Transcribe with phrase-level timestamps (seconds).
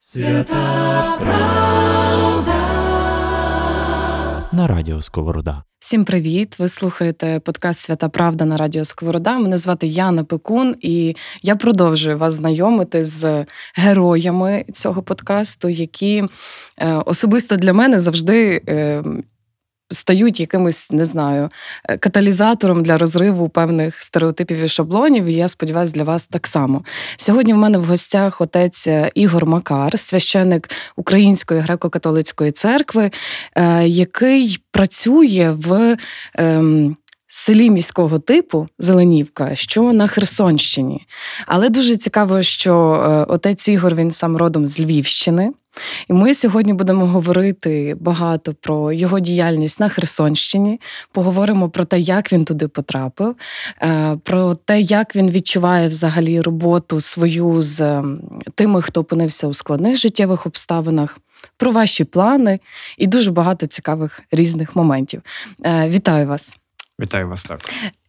[0.00, 2.52] Свята правда
[4.52, 5.62] на радіо Сковорода.
[5.78, 6.58] Всім привіт!
[6.58, 9.38] Ви слухаєте подкаст Свята Правда на Радіо Сковорода.
[9.38, 16.24] Мене звати Яна Пекун, і я продовжую вас знайомити з героями цього подкасту, які
[16.78, 19.02] е, особисто для мене завжди е,
[19.90, 21.50] стають якимось, не знаю,
[21.88, 25.24] е, каталізатором для розриву певних стереотипів і шаблонів.
[25.24, 26.84] І я сподіваюся, для вас так само.
[27.16, 33.10] Сьогодні в мене в гостях отець е, Ігор Макар, священник Української греко-католицької церкви,
[33.54, 35.96] е, який працює в.
[36.34, 36.96] Ем,
[37.30, 41.06] селі міського типу Зеленівка, що на Херсонщині.
[41.46, 45.52] Але дуже цікаво, що отець Ігор він сам родом з Львівщини.
[46.08, 50.80] І ми сьогодні будемо говорити багато про його діяльність на Херсонщині.
[51.12, 53.36] Поговоримо про те, як він туди потрапив,
[53.82, 58.02] е, про те, як він відчуває взагалі роботу свою з
[58.54, 61.18] тими, хто опинився у складних життєвих обставинах,
[61.56, 62.60] про ваші плани
[62.96, 65.22] і дуже багато цікавих різних моментів.
[65.66, 66.56] Е, вітаю вас!
[67.00, 67.60] Вітаю вас так.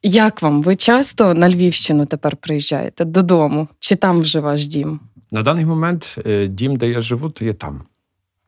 [0.03, 0.63] Як вам?
[0.63, 3.67] Ви часто на Львівщину тепер приїжджаєте додому?
[3.79, 4.99] Чи там вже ваш дім?
[5.31, 7.83] На даний момент е, дім, де я живу, то є там.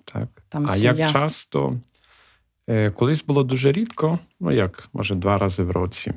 [0.05, 0.27] Так.
[0.49, 0.93] там а сім'я.
[0.93, 1.79] як часто?
[2.67, 6.13] Е, колись було дуже рідко, ну як, може, два рази в році,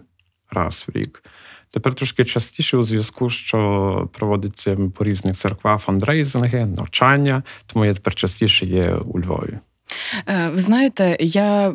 [0.50, 1.22] раз в рік.
[1.70, 8.14] Тепер трошки частіше у зв'язку, що проводиться по різних церквах фандрейзинги, навчання, тому я тепер
[8.14, 9.58] частіше є у Львові.
[10.26, 11.74] Е, ви знаєте, я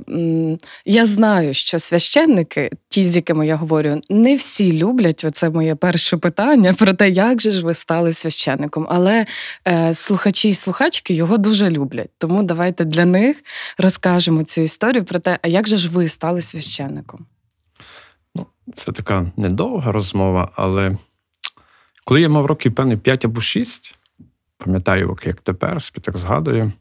[0.86, 6.18] я знаю, що священники, ті, з якими я говорю, не всі люблять оце моє перше
[6.18, 8.88] питання про те, як же ж ви стали священником.
[8.90, 9.26] Але
[9.68, 12.10] е, слухачі і слухачки його дуже люблять.
[12.18, 13.44] Тому давайте для них
[13.78, 17.26] розкажемо цю історію про те, а як же ж ви стали священником?
[18.36, 20.98] Ну, Це така недовга розмова, але
[22.06, 23.96] коли я мав років певний 5 або 6,
[24.58, 26.72] пам'ятаю, як тепер, так згадую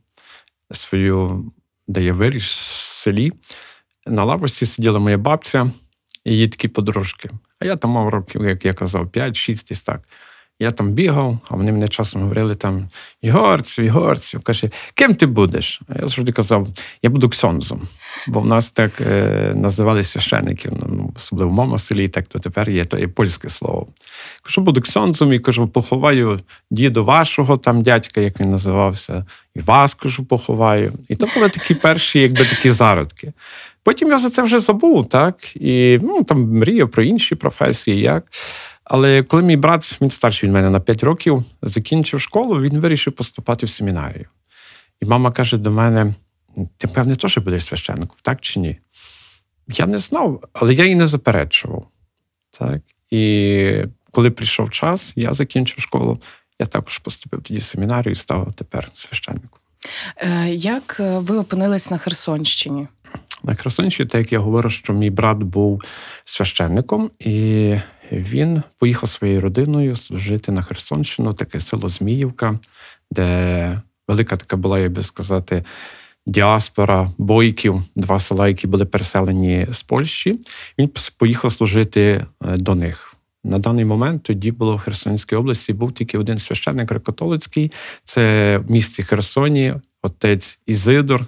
[0.70, 1.52] свою,
[1.88, 3.32] де я виріс в селі.
[4.06, 5.70] На лавочці сиділа моя бабця
[6.24, 7.30] і її такі подружки.
[7.58, 10.00] А я там мав років, як я казав, 5-6 і так.
[10.60, 12.88] Я там бігав, а вони мене часом говорили там
[13.22, 14.40] Ігорцю, Ігорцю.
[14.40, 15.80] Каже, ким ти будеш?
[15.88, 16.68] А я завжди казав,
[17.02, 17.82] я буду ксьонзом.
[18.26, 22.70] Бо в нас так е, називали священиків, ну, особливо в моєму селі, так то тепер
[22.70, 23.86] є, то є польське слово.
[24.42, 29.94] Кажу, буду ксьонзом і кажу, поховаю діду вашого, там дядька, як він називався, і вас
[29.94, 30.92] кажу, поховаю.
[31.08, 33.32] І то були такі перші, якби такі зародки.
[33.82, 38.00] Потім я за це вже забув, так, і ну, там мріяв про інші професії.
[38.00, 38.24] як.
[38.88, 43.12] Але коли мій брат, він старший від мене на 5 років, закінчив школу, він вирішив
[43.12, 44.26] поступати в семінарію.
[45.00, 46.14] І мама каже до мене:
[46.76, 48.78] ти, певне, теж будеш священником, так чи ні?
[49.68, 51.88] Я не знав, але я її не заперечував.
[52.58, 52.78] Так?
[53.10, 56.18] І коли прийшов час, я закінчив школу,
[56.60, 59.58] я також поступив тоді в семінарію і став тепер священником.
[60.16, 62.88] Е, як е, ви опинились на Херсонщині?
[63.42, 65.82] На Херсонщині, так як я говорю, що мій брат був
[66.24, 67.76] священником, і
[68.12, 72.58] він поїхав своєю родиною служити на Херсонщину, таке село Зміївка,
[73.10, 75.64] де велика така була, як би сказати,
[76.26, 80.40] діаспора бойків, два села, які були переселені з Польщі.
[80.78, 82.24] Він поїхав служити е,
[82.56, 83.14] до них.
[83.44, 87.72] На даний момент тоді було в Херсонській області був тільки один священник греко-католицький,
[88.04, 91.26] це в місті Херсоні, отець Ізидор,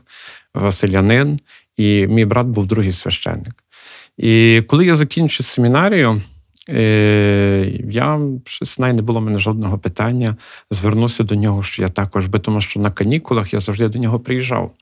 [0.55, 1.41] Василянин,
[1.77, 3.65] і мій брат був другий священник.
[4.17, 6.23] І коли я закінчив семінарію,
[6.69, 10.37] я щось знаю, не було в мене жодного питання.
[10.71, 14.21] Звернувся до нього, що я також, би тому що на канікулах я завжди до нього
[14.21, 14.73] приїжджав.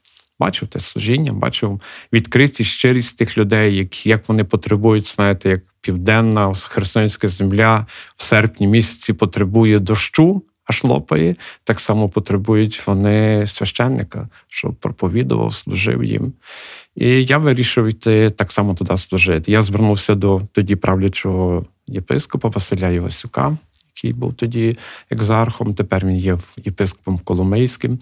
[0.40, 1.80] Бачив те служіння, бачив
[2.12, 8.66] відкритість, щирість тих людей, як як вони потребують, знаєте, як південна херсонська земля в серпні
[8.66, 11.36] місяці потребує дощу, аж лопає.
[11.64, 16.32] Так само потребують вони священника, щоб проповідував, служив їм.
[16.98, 19.53] І я вирішив йти так само туди служити.
[19.53, 23.56] Я звернувся до тоді правлячого єпископа Василя Івасюка,
[23.97, 24.76] який був тоді
[25.10, 25.75] екзархом.
[25.75, 27.98] Тепер він є єпископом Коломийським.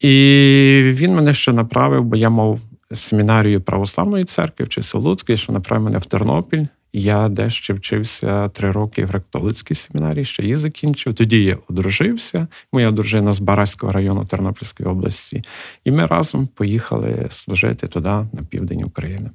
[0.00, 2.60] І він мене ще направив, бо я мав
[2.94, 6.64] семінарію православної церкви в Чисолуцькій, що направив мене в Тернопіль.
[6.92, 11.14] Я дещо вчився три роки в греко-католицькій семінарії, ще її закінчив.
[11.14, 12.46] Тоді я одружився.
[12.72, 15.42] Моя дружина з Бараського району Тернопільської області,
[15.84, 19.30] і ми разом поїхали служити туди, на південь України.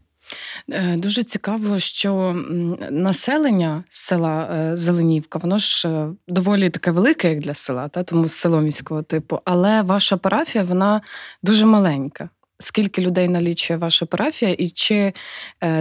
[0.72, 2.44] Е, дуже цікаво, що
[2.92, 8.28] населення села е, Зеленівка, воно ж е, доволі таке велике, як для села, та тому
[8.28, 9.40] село міського типу.
[9.46, 11.02] Але ваша парафія вона
[11.44, 12.30] дуже маленька.
[12.60, 15.14] Скільки людей налічує ваша парафія, і чи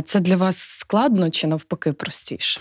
[0.05, 2.61] це для вас складно, чи навпаки простіше?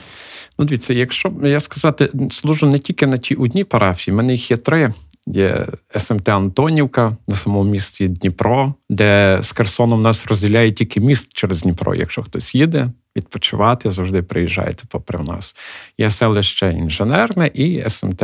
[0.60, 4.52] Ну, дивіться, якщо я сказати, служу не тільки на тій одній парафії, в мене їх
[4.52, 4.94] є три.
[5.28, 5.68] є
[5.98, 11.96] СМТ Антонівка на самому місті Дніпро, де з Херсоном нас розділяє тільки міст через Дніпро.
[11.96, 15.56] Якщо хтось їде відпочивати, завжди приїжджайте попри нас.
[15.98, 18.24] Є селище інженерне і СМТ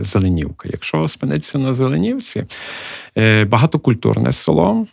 [0.00, 0.68] Зеленівка.
[0.72, 2.44] Якщо спинитися на Зеленівці,
[3.46, 4.86] багатокультурне село.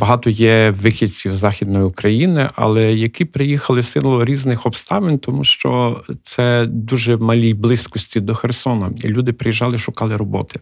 [0.00, 6.00] Багато є вихідців з західної України, але які приїхали в силу різних обставин, тому що
[6.22, 10.60] це дуже малій близькості до Херсона, і люди приїжджали, шукали роботи.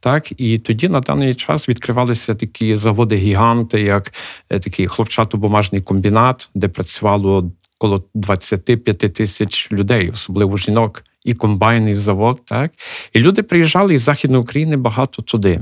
[0.00, 4.12] Так, і тоді на даний час відкривалися такі заводи-гіганти, як
[4.50, 12.40] е, такий хлопчато-бумажний комбінат, де працювало коло 25 тисяч людей, особливо жінок, і комбайний завод.
[12.44, 12.72] Так,
[13.12, 15.60] і люди приїжджали із західної України багато туди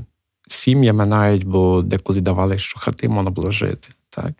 [0.48, 3.88] сім'ями навіть, бо деколи давали, що хати можна було жити.
[4.10, 4.32] Так?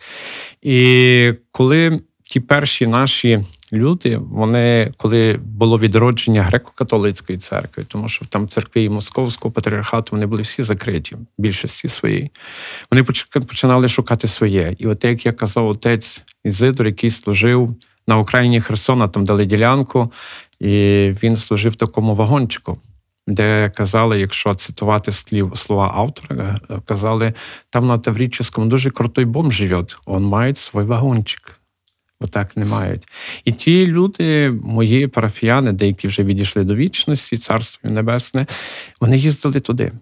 [0.62, 8.48] І коли ті перші наші люди, вони коли було відродження греко-католицької церкви, тому що там
[8.48, 12.30] церкви і московського патріархату вони були всі закриті, в більшості своїй,
[12.90, 13.04] вони
[13.46, 14.74] починали шукати своє.
[14.78, 17.76] І от як я казав, отець Ізидор, який служив
[18.08, 20.12] на Україні Херсона, там дали ділянку,
[20.60, 20.68] і
[21.22, 22.78] він служив такому вагончику
[23.26, 27.32] де казали, якщо цитувати слів слова автора, е, казали,
[27.70, 31.60] там на Таврическому дуже крутой бомж живе, он має свій вагончик.
[32.20, 33.08] Отак не мають.
[33.44, 38.46] І ті люди, мої парафіяни, деякі вже відійшли до вічності, царство небесне,
[39.00, 39.92] вони їздили туди.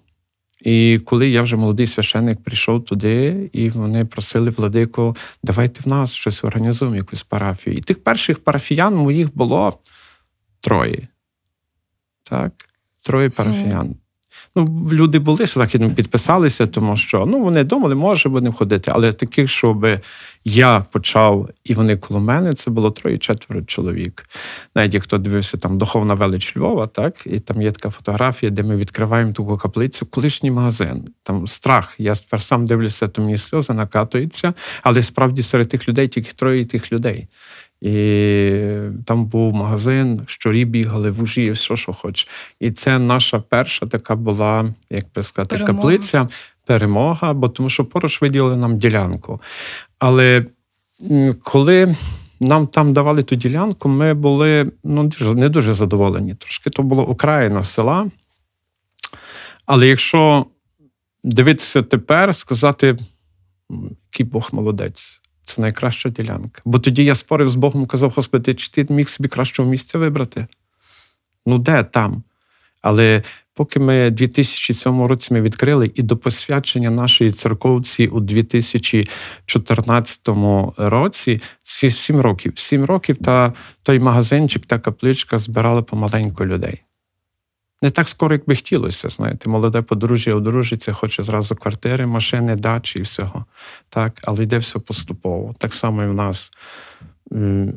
[0.60, 6.12] І коли я вже молодий священник прийшов туди, і вони просили владику, давайте в нас
[6.12, 7.76] щось організуємо, якусь парафію.
[7.76, 9.80] І тих перших парафіян моїх було
[10.60, 11.08] троє.
[12.22, 12.52] Так
[13.02, 13.86] троє парафіян.
[13.86, 13.94] Mm.
[14.56, 18.90] Ну, Люди були що західно підписалися, тому що ну, вони думали, може будемо ходити.
[18.94, 19.86] Але таких, щоб
[20.44, 24.24] я почав, і вони коло мене, це було троє-четверо чоловік.
[24.74, 28.76] Навіть хто дивився там Духовна велич Львова, так, і там є така фотографія, де ми
[28.76, 31.04] відкриваємо таку каплицю, колишній магазин.
[31.22, 31.94] Там страх.
[31.98, 36.64] Я тепер сам дивлюся, то мені сльози накатуються, але справді серед тих людей тільки троє
[36.64, 37.28] тих людей.
[37.82, 38.62] І
[39.04, 42.28] там був магазин, щурі бігали, вужі, все, що хоч.
[42.60, 45.74] І це наша перша така була, як би сказати, перемога.
[45.74, 46.28] каплиця,
[46.66, 49.40] перемога, бо тому що поруч виділили нам ділянку.
[49.98, 50.46] Але
[51.42, 51.96] коли
[52.40, 56.34] нам там давали ту ділянку, ми були ну, не дуже задоволені.
[56.34, 58.10] Трошки то було окраїна села.
[59.66, 60.46] Але якщо
[61.24, 62.98] дивитися тепер, сказати,
[64.12, 65.21] який Бог молодець.
[65.54, 66.62] Це найкраща ділянка.
[66.64, 70.46] Бо тоді я спорив з Богом, казав, Господи, чи ти міг собі кращого місця вибрати?
[71.46, 72.22] Ну, де там?
[72.82, 73.22] Але
[73.54, 80.28] поки ми 2007 році ми відкрили, і до посвячення нашої церковці у 2014
[80.76, 83.52] році, ці 7 років, 7 років та
[83.82, 86.82] той магазинчик, та капличка збирали помаленьку людей
[87.82, 89.08] не так скоро, як би хотілося.
[89.08, 93.44] Знаєте, молоде подружжя одружиться, хоче зразу квартири, машини, дачі і всього.
[93.88, 95.54] Так, але йде все поступово.
[95.58, 96.52] Так само і в нас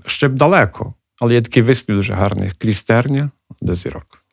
[0.06, 3.30] ще б далеко, але є такий вислів дуже гарний крізь терня
[3.62, 4.26] до зірок.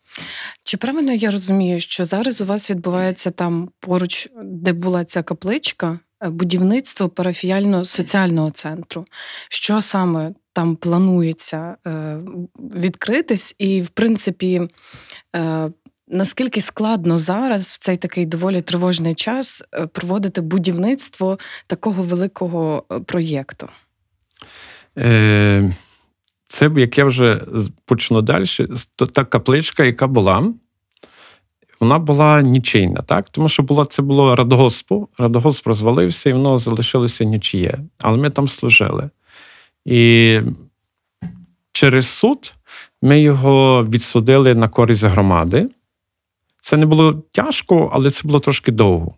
[0.65, 5.99] Чи правильно я розумію, що зараз у вас відбувається там поруч, де була ця капличка,
[6.25, 9.05] е, будівництво парафіяльно-соціального центру?
[9.49, 12.19] Що саме там планується е,
[12.77, 14.69] відкритись, і, в принципі,
[15.37, 15.71] е,
[16.09, 23.69] наскільки складно зараз в цей такий доволі тривожний час е, проводити будівництво такого великого проєкту?
[26.49, 27.41] Це як я вже
[27.85, 28.45] почну далі,
[29.13, 30.53] та капличка, яка була,
[31.81, 33.31] вона була нічийна, так?
[33.31, 37.79] Тому що було, це було радгоспу, радгосп розвалився, і воно залишилося нічиє.
[37.99, 39.11] Але ми там служили.
[39.85, 40.41] І
[41.73, 42.55] через суд
[43.03, 45.69] ми його відсудили на користь громади.
[46.61, 49.15] Це не було тяжко, але це було трошки довго.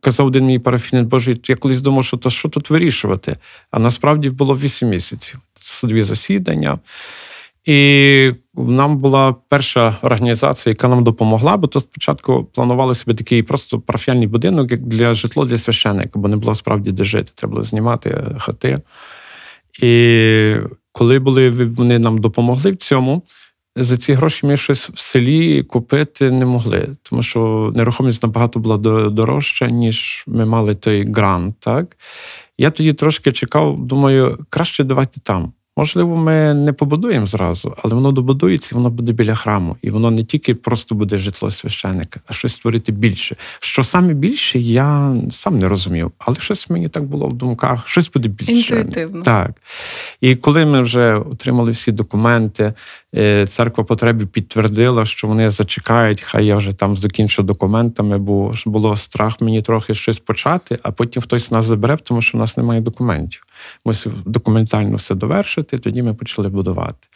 [0.00, 3.36] Казав один мій парафінець, Боже, я колись думав, що то що тут вирішувати.
[3.70, 5.38] А насправді було 8 місяців.
[5.54, 6.78] Це судові засідання.
[7.64, 13.80] І нам була перша організація, яка нам допомогла, бо то спочатку планували собі такий просто
[13.80, 17.32] парафіальний будинок як для житло для священника, бо не було справді де жити.
[17.34, 18.80] Треба було знімати хати.
[19.82, 20.56] І
[20.92, 23.22] коли були вони нам допомогли в цьому,
[23.76, 28.76] за ці гроші ми щось в селі купити не могли, тому що нерухомість набагато була
[29.10, 31.56] дорожча, ніж ми мали той грант.
[31.60, 31.96] Так?
[32.58, 35.52] Я тоді трошки чекав, думаю, краще давайте там.
[35.76, 39.76] Можливо, ми не побудуємо зразу, але воно добудується і воно буде біля храму.
[39.82, 43.36] І воно не тільки просто буде житло священика, а щось створити більше.
[43.60, 48.10] Що саме більше, я сам не розумів, але щось мені так було в думках, щось
[48.10, 48.52] буде більше.
[48.52, 49.22] Інтуїтивно.
[49.22, 49.50] Так.
[50.20, 52.72] І коли ми вже отримали всі документи,
[53.48, 59.40] церква потребі підтвердила, що вони зачекають, хай я вже там закінчу документами, бо було страх
[59.40, 63.42] мені трохи щось почати, а потім хтось нас забере, тому що в нас немає документів.
[63.84, 67.08] Мусив документально все довершити, тоді ми почали будувати.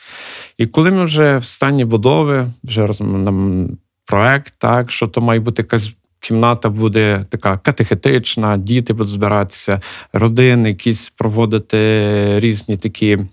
[0.58, 3.68] І коли ми вже в стані будови, вже нам
[4.06, 5.92] проект, так, що то має бути якась.
[6.20, 9.80] Кімната буде така катехетична, діти будуть збиратися,
[10.12, 11.78] родини, якісь проводити
[12.40, 13.26] різні такі е,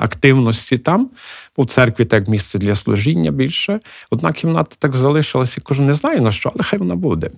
[0.00, 1.10] активності там.
[1.56, 3.80] У церкві так місце для служіння більше.
[4.10, 7.30] Одна кімната так залишилася, кожен не знає на що, але хай вона буде.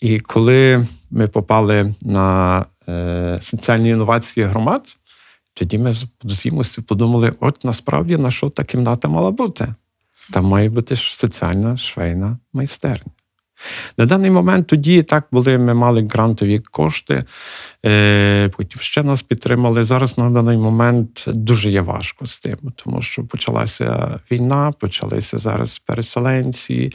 [0.00, 4.96] І коли ми попали на е, соціальні інновації громад,
[5.54, 5.94] тоді ми
[6.24, 9.74] з Імусі подумали: от насправді на що та кімната мала бути?
[10.32, 13.12] Там має бути соціальна швейна майстерня.
[13.98, 17.24] На даний момент тоді так були, ми мали грантові кошти,
[17.86, 19.84] е, потім ще нас підтримали.
[19.84, 25.78] Зараз на даний момент дуже є важко з тим, тому що почалася війна, почалися зараз
[25.78, 26.92] переселенці,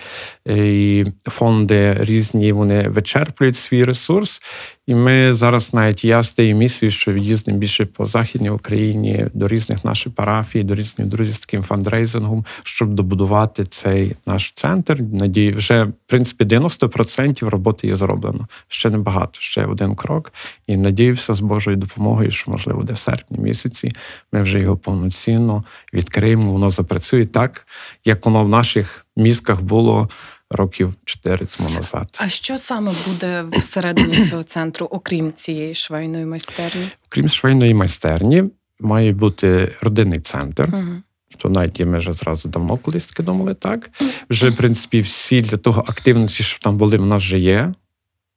[0.47, 4.41] е, і фонди різні вони вичерплюють свій ресурс.
[4.87, 9.47] І ми зараз навіть я з тією місією, що їздимо більше по західній Україні до
[9.47, 15.01] різних наших парафій, до різних друзів з таким фандрейзингом, щоб добудувати цей наш центр.
[15.01, 18.47] Надію, вже в принципі 90% роботи є зроблено.
[18.67, 20.33] Ще небагато, ще один крок.
[20.67, 23.91] І надіюся, з Божою допомогою, що можливо буде в серпні місяці.
[24.31, 26.51] Ми вже його повноцінно відкриємо.
[26.51, 27.67] Воно запрацює так,
[28.05, 30.09] як воно в наших мізках було
[30.51, 32.17] років чотири тому назад.
[32.21, 36.89] А що саме буде всередині цього центру, окрім цієї швейної майстерні?
[37.07, 38.43] Окрім швейної майстерні,
[38.79, 40.69] має бути родинний центр.
[40.73, 41.01] Угу.
[41.37, 43.89] То навіть ми вже зразу давно колись думали так.
[44.29, 47.73] Вже, в принципі, всі для того активності, що там були, в нас вже є.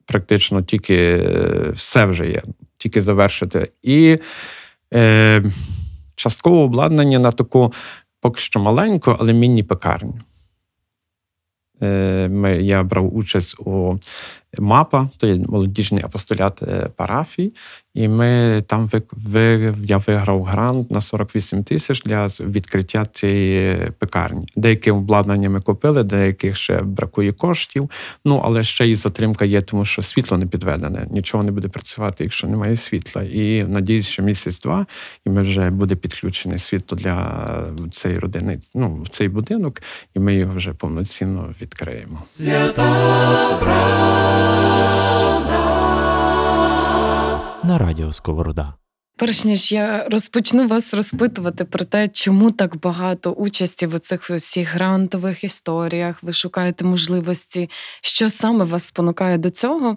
[0.07, 2.43] Практично тільки е, все вже є,
[2.79, 3.73] тільки завершити.
[3.83, 4.19] І
[4.95, 5.45] е,
[6.15, 7.73] часткове обладнання на таку
[8.21, 10.21] поки що маленьку, але міні-пекарню.
[11.83, 13.99] Е, ми, Я брав участь у
[14.59, 17.53] МАПА, то є молодіжний апостолят е, парафій,
[17.95, 24.47] і ми там ви, я виграв грант на 48 тисяч для відкриття цієї пекарні.
[24.57, 27.91] Деяке обладнання ми купили, деяких ще бракує коштів.
[28.25, 31.07] Ну але ще і затримка є, тому що світло не підведене.
[31.11, 33.23] Нічого не буде працювати, якщо немає світла.
[33.23, 34.87] І надіюсь, що місяць-два,
[35.27, 37.45] і ми вже буде підключене світло для
[37.91, 38.59] цієї родини.
[38.75, 39.83] Ну в цей будинок,
[40.15, 42.23] і ми його вже повноцінно відкриємо.
[42.31, 43.59] Свята
[47.65, 48.75] на радіо Сковорода.
[49.17, 54.75] Перш ніж я розпочну вас розпитувати про те, чому так багато участі в цих всіх
[54.75, 57.71] грантових історіях, ви шукаєте можливості,
[58.03, 59.95] що саме вас спонукає до цього.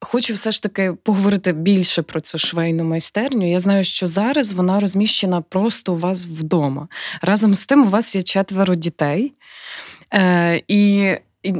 [0.00, 3.50] Хочу все ж таки поговорити більше про цю швейну майстерню.
[3.50, 6.88] Я знаю, що зараз вона розміщена просто у вас вдома.
[7.22, 9.32] Разом з тим, у вас є четверо дітей.
[10.14, 11.12] Е, І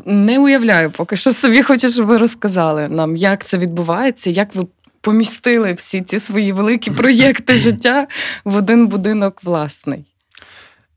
[0.04, 4.66] не уявляю, поки що собі хочу, щоб ви розказали нам, як це відбувається, як ви
[5.00, 8.06] помістили всі ці свої великі проєкти життя
[8.44, 10.04] в один будинок власний.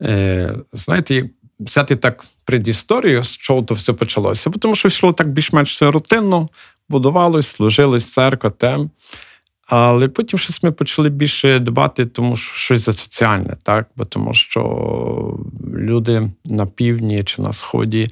[0.01, 1.29] Е, Знаєте,
[1.59, 6.49] взяти так предісторію, з чого то все почалося, тому що йшло так більш-менш все рутинно,
[6.89, 8.89] будувалось, служилось, церква, тем.
[9.71, 13.87] Але потім щось ми почали більше дбати, тому що щось за соціальне, так?
[13.95, 15.39] Бо тому що
[15.75, 18.09] люди на півдні чи на сході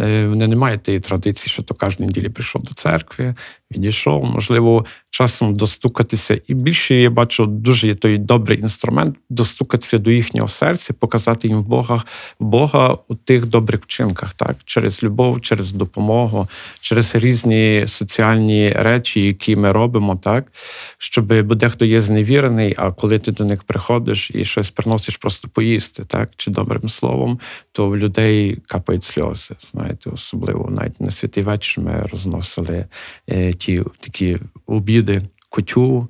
[0.00, 3.34] вони не мають тієї традиції, що то кожної неділі прийшов до церкви,
[3.70, 6.40] відійшов, можливо, часом достукатися.
[6.46, 11.58] І більше я бачу дуже є той добрий інструмент достукатися до їхнього серця, показати їм
[11.58, 12.02] в Бога
[12.40, 16.48] Бога у тих добрих вчинках, так через любов, через допомогу,
[16.80, 20.52] через різні соціальні речі, які ми робимо, так
[20.98, 25.48] щоб бо дехто є зневірений, а коли ти до них приходиш і щось приносиш просто
[25.48, 27.38] поїсти, так чи добрим словом,
[27.72, 29.54] то в людей капають сльози.
[29.70, 32.86] Знаєте, особливо навіть на святий вечір ми розносили
[33.28, 36.08] е, ті такі обіди, котю.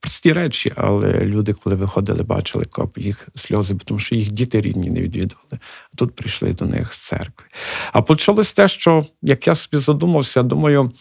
[0.00, 4.90] Прості речі, але люди, коли виходили, бачили коп їх сльози, тому що їх діти рідні
[4.90, 5.52] не відвідували,
[5.92, 7.46] а тут прийшли до них з церкви.
[7.92, 10.92] А почалось те, що як я собі задумався, думаю,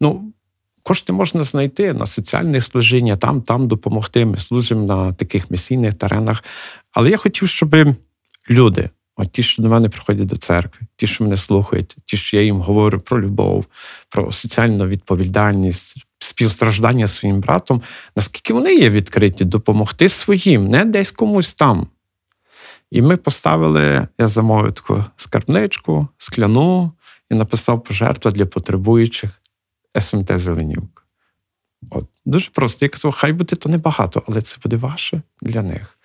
[0.00, 0.32] ну.
[0.86, 4.24] Кошти можна знайти на соціальне служіння, там, там допомогти.
[4.24, 6.44] Ми служимо на таких місійних теренах.
[6.92, 7.76] Але я хотів, щоб
[8.50, 12.36] люди От ті, що до мене приходять до церкви, ті, що мене слухають, ті, що
[12.36, 13.66] я їм говорю про любов,
[14.08, 17.82] про соціальну відповідальність, співстраждання своїм братом,
[18.16, 21.86] наскільки вони є відкриті, допомогти своїм, не десь комусь там.
[22.90, 26.92] І ми поставили, я замовив таку скарбничку, скляну
[27.30, 29.30] і написав пожертва для потребуючих
[30.00, 30.93] СМТ Зеленівка.
[31.90, 32.04] От.
[32.26, 32.84] Дуже просто.
[32.84, 35.98] Я казав, хай буде то небагато, але це буде ваше для них.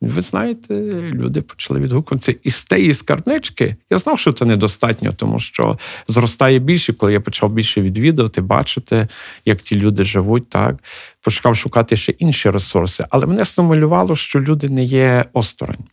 [0.00, 0.74] Ви знаєте,
[1.12, 2.34] люди почали відгукуватися.
[2.42, 7.20] І з тієї скарбнички я знав, що це недостатньо, тому що зростає більше, коли я
[7.20, 9.08] почав більше відвідувати, бачити,
[9.44, 10.76] як ті люди живуть, так
[11.20, 13.04] почав шукати ще інші ресурси.
[13.10, 15.84] Але мене стимулювало, що люди не є осторонь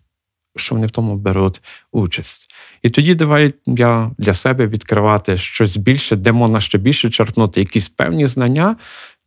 [0.55, 2.51] що вони в тому беруть участь.
[2.81, 7.87] І тоді давай я для себе відкривати щось більше, де можна ще більше черпнути якісь
[7.87, 8.75] певні знання.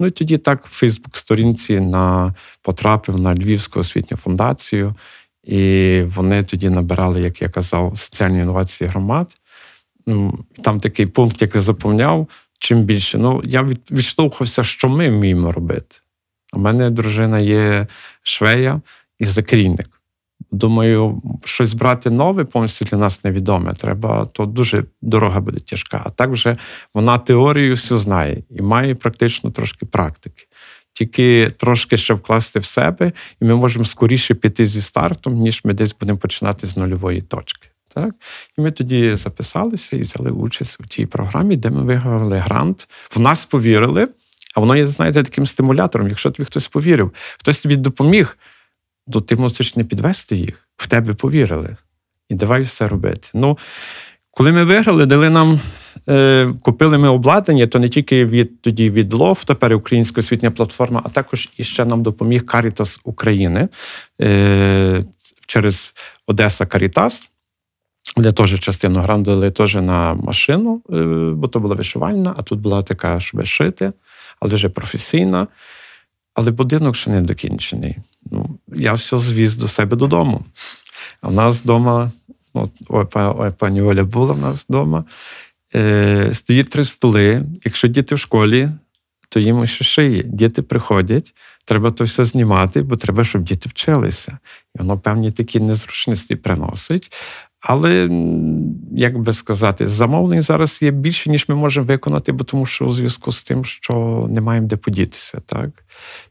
[0.00, 4.94] Ну і тоді так в Фейсбук-сторінці на потрапив на Львівську освітню фундацію,
[5.44, 9.36] і вони тоді набирали, як я казав, соціальні інновації громад.
[10.06, 12.28] Ну, там такий пункт, як я заповняв,
[12.58, 13.18] чим більше.
[13.18, 15.96] Ну, я відштовхувався, що ми вміємо робити.
[16.52, 17.86] У мене дружина є
[18.22, 18.80] швея
[19.18, 19.90] і закрійник.
[20.54, 23.72] Думаю, щось брати нове повністю для нас невідоме.
[23.72, 26.02] Треба, то дуже дорога буде тяжка.
[26.04, 26.56] А так вже
[26.94, 30.46] вона теорію все знає і має практично трошки практики.
[30.92, 35.72] Тільки трошки ще вкласти в себе, і ми можемо скоріше піти зі стартом, ніж ми
[35.72, 37.68] десь будемо починати з нульової точки.
[37.94, 38.14] Так?
[38.58, 42.88] І ми тоді записалися і взяли участь у тій програмі, де ми виграли грант.
[43.16, 44.08] В нас повірили,
[44.54, 46.08] а воно є, знаєте, таким стимулятором.
[46.08, 48.38] Якщо тобі хтось повірив, хтось тобі допоміг
[49.12, 51.76] то ти мусиш не підвести їх, в тебе повірили.
[52.28, 53.28] І давай все робити.
[53.34, 53.58] Ну,
[54.30, 55.60] коли ми виграли, дали нам,
[56.08, 61.02] е, купили ми обладнання, то не тільки від тоді від ЛОВ, тепер Українська освітня платформа,
[61.04, 63.68] а також і ще нам допоміг Caritas України
[64.20, 65.04] е,
[65.46, 65.94] через
[66.26, 67.28] Одеса Карітас.
[68.16, 72.60] Де теж частину гранту дали теж на машину, е, бо то була вишивальна, а тут
[72.60, 73.92] була така, щоб шити,
[74.40, 75.46] але вже професійна.
[76.34, 77.96] Але будинок ще не докінчений.
[78.30, 80.44] Ну, Я все звіз до себе додому.
[81.20, 82.10] А в нас вдома,
[82.54, 85.04] от, ой, ой, пані Оля була в нас вдома,
[85.74, 87.44] е, стоїть три столи.
[87.64, 88.68] Якщо діти в школі,
[89.28, 90.22] то їм ще шиє.
[90.22, 94.38] Діти приходять, треба то все знімати, бо треба, щоб діти вчилися.
[94.74, 97.12] І воно певні такі незручності приносить.
[97.66, 98.08] Але,
[98.92, 102.90] як би сказати, замовлень зараз є більше, ніж ми можемо виконати, бо тому що у
[102.90, 105.40] зв'язку з тим, що не маємо де подітися.
[105.46, 105.70] так.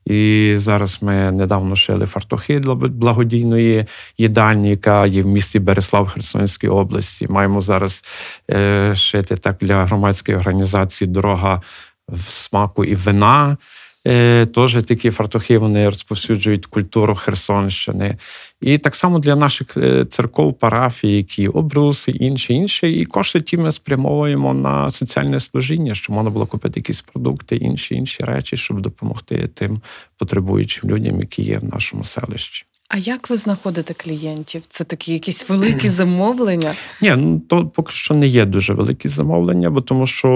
[0.06, 3.86] І зараз ми недавно шили фартухи для благодійної
[4.18, 7.28] їдальні, яка є в місті Береслав Херсонської області.
[7.30, 8.04] Маємо зараз
[8.52, 11.62] е, шити так для громадської організації Дорога
[12.10, 13.58] в смаку і вина.
[14.08, 18.18] Е, теж такі фартухи вони розповсюджують культуру Херсонщини.
[18.62, 22.92] І так само для наших е, церков, парафій, які обруси, інші, інші.
[22.92, 27.96] І кошти ті ми спрямовуємо на соціальне служіння, щоб можна було купити якісь продукти, інші
[27.96, 29.82] інші речі, щоб допомогти тим
[30.18, 32.66] потребуючим людям, які є в нашому селищі.
[32.96, 34.62] А як ви знаходите клієнтів?
[34.68, 36.74] Це такі якісь великі замовлення?
[37.02, 40.30] Ні, ну то поки що не є дуже великі замовлення, бо тому що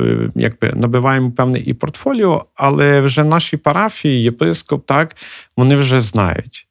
[0.00, 5.16] е, якби набиваємо певне і портфоліо, але вже наші парафії, єпископ, так
[5.56, 6.66] вони вже знають.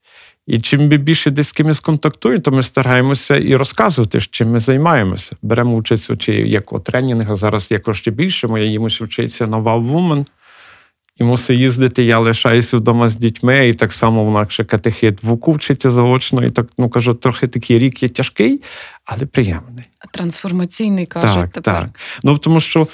[0.47, 5.35] І чим більше десь з кимось контактує, то ми стараємося і розказувати, чим ми займаємося.
[5.41, 10.25] Беремо участь чи як у тренінгах, зараз якось ще більше, моя їм вчиться нова Woman.
[11.17, 15.33] І мусить їздити, я лишаюся вдома з дітьми, і так само вона ще катехит в
[15.33, 16.43] вчиться заочно.
[16.43, 18.61] І так ну кажу, трохи такий рік є тяжкий,
[19.05, 19.85] але приємний.
[20.11, 21.81] Трансформаційний кажуть так, тепер.
[21.81, 21.89] Так.
[22.23, 22.87] Ну тому що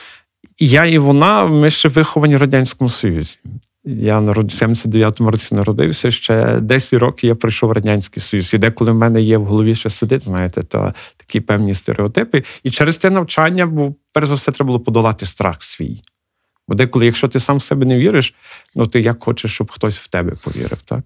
[0.60, 3.38] я і вона, ми ще виховані в Радянському Союзі.
[3.86, 6.12] Я в 79-му році народився.
[6.12, 8.53] Ще 10 років я прийшов в Радянський Союз.
[8.53, 12.43] І деколи в мене є в голові ще сидить, знаєте, то такі певні стереотипи.
[12.63, 16.01] І через те навчання, бо перш за все, треба було подолати страх свій.
[16.69, 18.34] Бо деколи, якщо ти сам в себе не віриш,
[18.75, 20.99] ну ти як хочеш, щоб хтось в тебе повірив, так?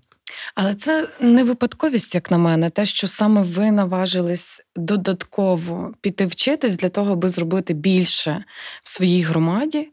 [0.55, 6.77] Але це не випадковість, як на мене, те, що саме ви наважились додатково піти вчитись
[6.77, 8.43] для того, аби зробити більше
[8.83, 9.89] в своїй громаді.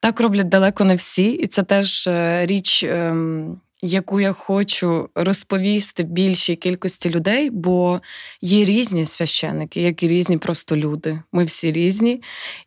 [0.00, 2.84] Так роблять далеко не всі, і це теж е, річ.
[2.84, 8.00] Ем яку я хочу розповісти більшій кількості людей, бо
[8.40, 11.22] є різні священики, як і різні просто люди.
[11.32, 12.22] Ми всі різні.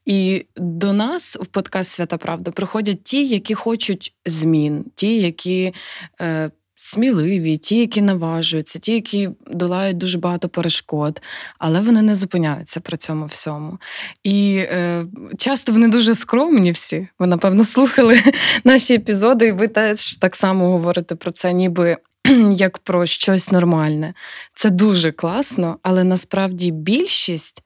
[0.05, 5.73] І до нас в подкаст Свята Правда приходять ті, які хочуть змін, ті, які
[6.21, 11.21] е, сміливі, ті, які наважуються, ті, які долають дуже багато перешкод,
[11.57, 13.77] але вони не зупиняються при цьому всьому.
[14.23, 15.05] І е,
[15.37, 17.07] часто вони дуже скромні всі.
[17.19, 18.21] Ви, напевно, слухали
[18.63, 21.97] наші епізоди, і ви теж так само говорите про це, ніби.
[22.55, 24.13] Як про щось нормальне.
[24.53, 27.63] Це дуже класно, але насправді більшість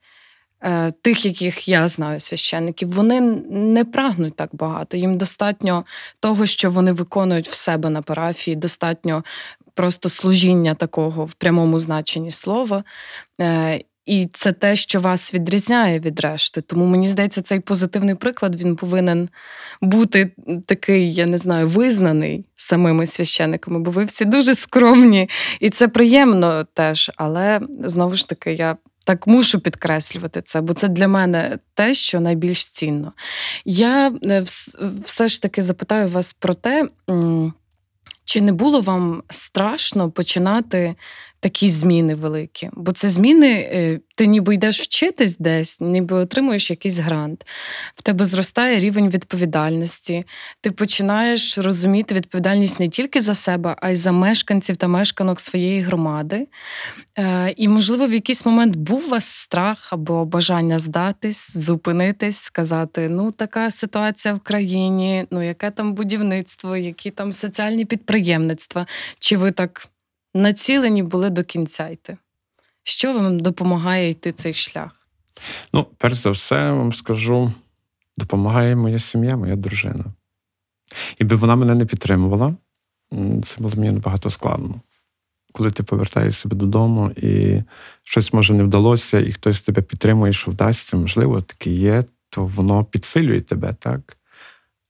[1.02, 4.96] тих, яких я знаю, священників, вони не прагнуть так багато.
[4.96, 5.84] Їм достатньо
[6.20, 9.24] того, що вони виконують в себе на парафії, достатньо
[9.74, 12.84] просто служіння такого в прямому значенні слова.
[13.40, 16.60] Е, і це те, що вас відрізняє від решти.
[16.60, 19.28] Тому мені здається, цей позитивний приклад він повинен
[19.80, 20.30] бути
[20.66, 25.28] такий, я не знаю, визнаний самими священниками, бо ви всі дуже скромні,
[25.60, 27.10] і це приємно теж.
[27.16, 32.20] Але знову ж таки, я так мушу підкреслювати це, бо це для мене те, що
[32.20, 33.12] найбільш цінно.
[33.64, 34.44] Я е,
[35.04, 36.88] все ж таки запитаю вас про те.
[38.24, 40.94] Чи не було вам страшно починати
[41.44, 42.70] такі зміни великі.
[42.72, 47.46] Бо це зміни, е, ти ніби йдеш вчитись десь, ніби отримуєш якийсь грант.
[47.94, 50.24] В тебе зростає рівень відповідальності.
[50.60, 55.80] Ти починаєш розуміти відповідальність не тільки за себе, а й за мешканців та мешканок своєї
[55.80, 56.46] громади.
[57.18, 63.08] Е, і, можливо, в якийсь момент був у вас страх або бажання здатись, зупинитись, сказати:
[63.08, 68.86] ну, така ситуація в країні, ну яке там будівництво, які там соціальні підприємництва.
[69.18, 69.88] Чи ви так
[70.34, 72.16] націлені були до кінця йти.
[72.82, 75.08] Що вам допомагає йти цей шлях?
[75.72, 77.52] Ну, перш за все, вам скажу,
[78.16, 80.04] допомагає моя сім'я, моя дружина.
[81.18, 82.54] Якби вона мене не підтримувала,
[83.42, 84.80] це було мені набагато складно.
[85.52, 87.62] Коли ти повертаєш себе додому, і
[88.02, 92.84] щось може не вдалося, і хтось тебе підтримує, що вдасться, можливо, таке є, то воно
[92.84, 94.16] підсилює тебе, так?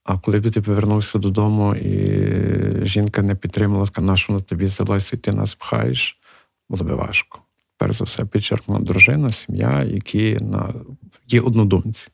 [0.05, 4.64] А коли б ти повернувся додому, і жінка не підтримала, сказала, на що на тобі
[4.64, 6.19] взялася, і ти нас пхаєш,
[6.69, 7.38] було би важко.
[7.79, 10.75] Перш за все, підчеркнула дружина, сім'я, які на
[11.29, 12.09] є однодумці.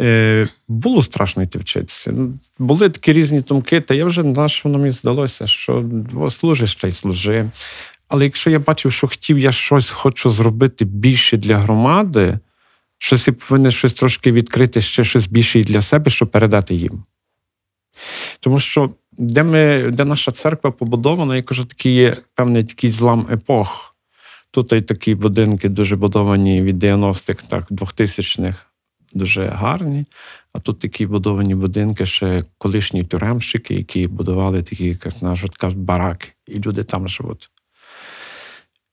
[0.00, 2.14] Е, Було страшно йти вчитися.
[2.58, 5.84] Були такі різні думки, та я вже на що мені здалося, що
[6.30, 7.50] служиш та й служи.
[8.08, 12.38] Але якщо я бачив, що хотів я щось хочу зробити більше для громади,
[12.98, 17.04] щось повинен щось трошки відкрити, ще щось більше для себе, щоб передати їм.
[18.40, 23.26] Тому що де ми, де наша церква побудована, я кажу, такий є певний такий злам
[23.32, 23.94] епох.
[24.50, 28.58] Тут і такі будинки дуже будовані від 90-х, так, 2000-х,
[29.12, 30.04] дуже гарні.
[30.52, 36.28] А тут такі будовані будинки, ще колишні тюремщики, які будували такі, як наші кажуть, бараки,
[36.46, 37.50] і люди там живуть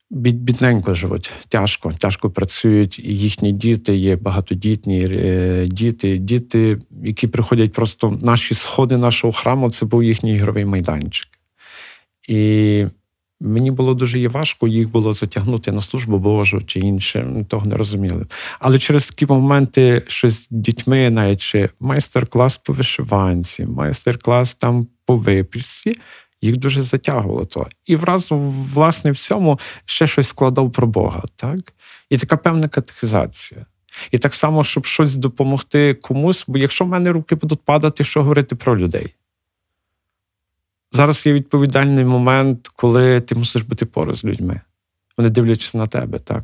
[0.10, 3.00] бідненько живуть, тяжко, тяжко працюють.
[3.00, 9.72] І їхні діти є багатодітні е, діти, діти, які приходять просто наші сходи нашого храму,
[9.72, 11.28] це був їхній ігровий майданчик.
[12.28, 12.86] І
[13.42, 18.26] мені було дуже важко їх було затягнути на службу Божу чи інше, того не розуміли.
[18.60, 25.94] Але через такі моменти, що з дітьми, навіть майстер-клас по вишиванці, майстер-клас там по виписці,
[26.42, 27.68] їх дуже затягувало то.
[27.86, 28.28] І враз,
[28.74, 31.24] власне, в цьому ще щось складав про Бога.
[31.36, 31.60] так?
[32.10, 33.66] І така певна катехізація.
[34.12, 38.22] І так само, щоб щось допомогти комусь, бо якщо в мене руки будуть падати, що
[38.22, 39.16] говорити про людей?
[40.92, 44.62] Зараз є відповідальний момент, коли ти мусиш бути поруч з людьми.
[45.18, 46.44] Вони дивляться на тебе, так?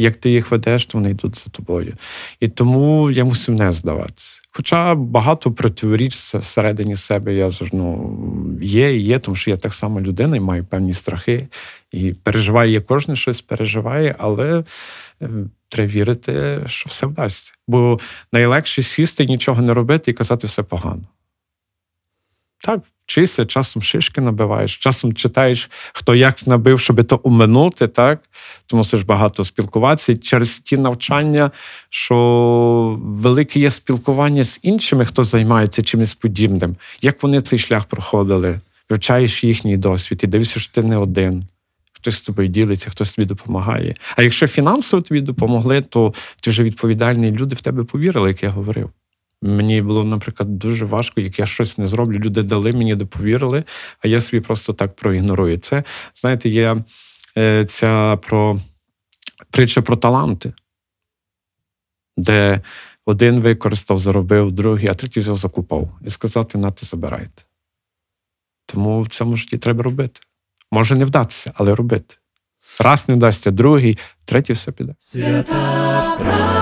[0.00, 1.94] Як ти їх ведеш, то вони йдуть за тобою.
[2.40, 4.40] І тому я мусив не здаватися.
[4.50, 8.16] Хоча багато противоріч всередині себе я ну,
[8.62, 11.48] є і є, тому що я так само людина і маю певні страхи.
[11.92, 14.64] І переживає, є кожен щось переживає, але
[15.22, 15.28] е,
[15.68, 17.52] треба вірити, що все вдасться.
[17.68, 17.98] Бо
[18.32, 21.02] найлегше сісти, нічого не робити і казати все погано.
[22.62, 28.22] Так, вчишся, часом шишки набиваєш, часом читаєш, хто як набив, щоб то уминути, так?
[28.66, 30.16] Тому ж багато спілкуватися.
[30.16, 31.50] через ті навчання,
[31.90, 38.60] що велике є спілкування з іншими, хто займається чимось подібним, як вони цей шлях проходили,
[38.90, 41.44] вивчаєш їхній досвід і дивишся, що ти не один.
[41.92, 43.94] Хтось з тобою ділиться, хтось тобі допомагає.
[44.16, 48.50] А якщо фінансово тобі допомогли, то ти вже відповідальні люди в тебе повірили, як я
[48.50, 48.90] говорив.
[49.42, 52.18] Мені було, наприклад, дуже важко, як я щось не зроблю.
[52.18, 53.64] Люди дали мені, доповірили,
[54.04, 55.58] а я собі просто так проігнорую.
[55.58, 56.76] Це, знаєте, є
[57.38, 58.60] е, ця про
[59.50, 60.52] притча про таланти,
[62.16, 62.60] де
[63.06, 65.98] один використав, заробив, другий, а третій взяв закупав.
[66.06, 67.42] І сказати, на ти забирайте.
[68.66, 70.20] Тому в цьому житті треба робити.
[70.70, 72.16] Може не вдатися, але робити.
[72.80, 74.94] Раз не вдасться, другий, третій все піде.
[74.98, 76.56] Свята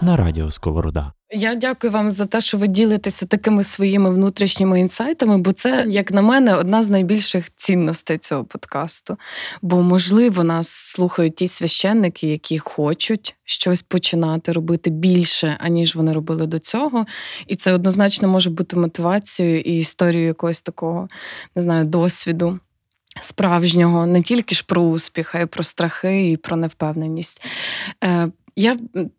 [0.00, 1.12] на радіо Сковорода.
[1.32, 6.10] Я дякую вам за те, що ви ділитеся такими своїми внутрішніми інсайтами, бо це, як
[6.10, 9.16] на мене, одна з найбільших цінностей цього подкасту.
[9.62, 16.46] Бо, можливо, нас слухають ті священники, які хочуть щось починати робити більше, аніж вони робили
[16.46, 17.06] до цього.
[17.46, 21.08] І це однозначно може бути мотивацією і історією якогось такого,
[21.56, 22.58] не знаю, досвіду.
[23.20, 27.42] справжнього, не тільки ж про успіх, а й про страхи і про невпевненість.
[28.60, 28.76] Я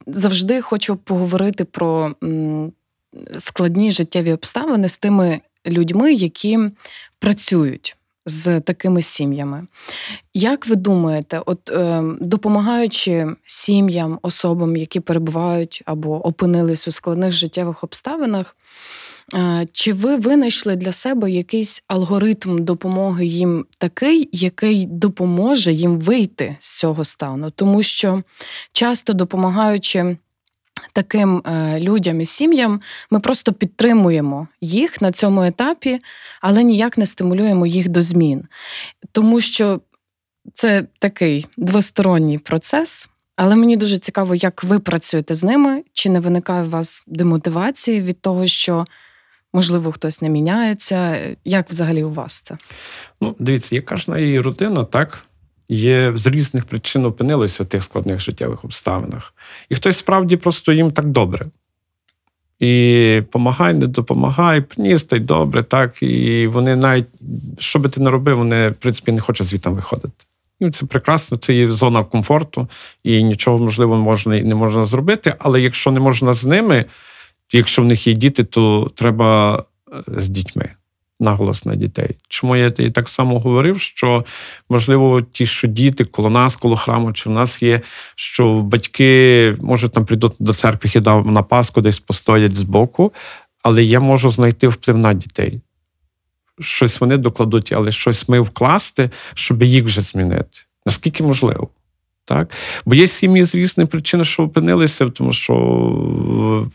[0.08, 2.16] завжди хочу поговорити про
[3.38, 6.60] складні життєві обставини з тими людьми, які
[7.20, 9.68] працюють з такими сім'ями.
[10.34, 17.84] Як ви думаєте, от е, допомагаючи сім'ям, особам, які перебувають або опинились у складних життєвих
[17.84, 18.56] обставинах,
[19.72, 26.78] чи ви винайшли для себе якийсь алгоритм допомоги їм такий, який допоможе їм вийти з
[26.78, 27.52] цього стану?
[27.52, 28.24] Тому що
[28.72, 30.18] часто допомагаючи
[30.94, 36.00] таким е, людям і сім'ям ми просто підтримуємо їх на цьому етапі,
[36.42, 38.44] але ніяк не стимулюємо їх до змін.
[39.12, 39.82] Тому що
[40.54, 43.10] це такий двосторонній процес.
[43.36, 48.02] Але мені дуже цікаво, як ви працюєте з ними, чи не виникає у вас демотивації
[48.02, 48.86] від того, що
[49.54, 51.18] можливо хтось не міняється.
[51.46, 52.58] Як взагалі у вас це?
[53.22, 55.24] Ну, дивіться, є кожна її родина, так
[55.70, 59.34] є з різних причин опинилися в тих складних життєвих обставинах.
[59.70, 61.46] І хтось справді просто їм так добре.
[62.60, 66.04] І помагай, не допомагай, приніс та й добре, так.
[66.04, 67.08] І вони навіть,
[67.60, 70.26] що би ти не робив, вони, в принципі, не хочуть звітом виходити.
[70.60, 72.68] І це прекрасно, це є зона комфорту,
[73.04, 75.34] і нічого можливо можна не можна зробити.
[75.40, 76.86] Але якщо не можна з ними,
[77.58, 80.70] якщо в них є діти, то треба е, з дітьми
[81.22, 82.16] наголос на дітей.
[82.28, 84.26] Чому я і так само говорив, що
[84.70, 87.82] можливо ті, що діти коло нас, коло храму, чи в нас є,
[88.16, 93.14] що батьки може там прийдуть до церкви, хідав на Пасху, десь постоять збоку,
[93.64, 95.62] але я можу знайти вплив на дітей.
[96.60, 100.60] Щось вони докладуть, але щось ми вкласти, щоб їх вже змінити.
[100.86, 101.70] Наскільки можливо.
[102.26, 102.52] Так?
[102.86, 106.68] Бо є сім'ї з різних причин, що опинилися, тому що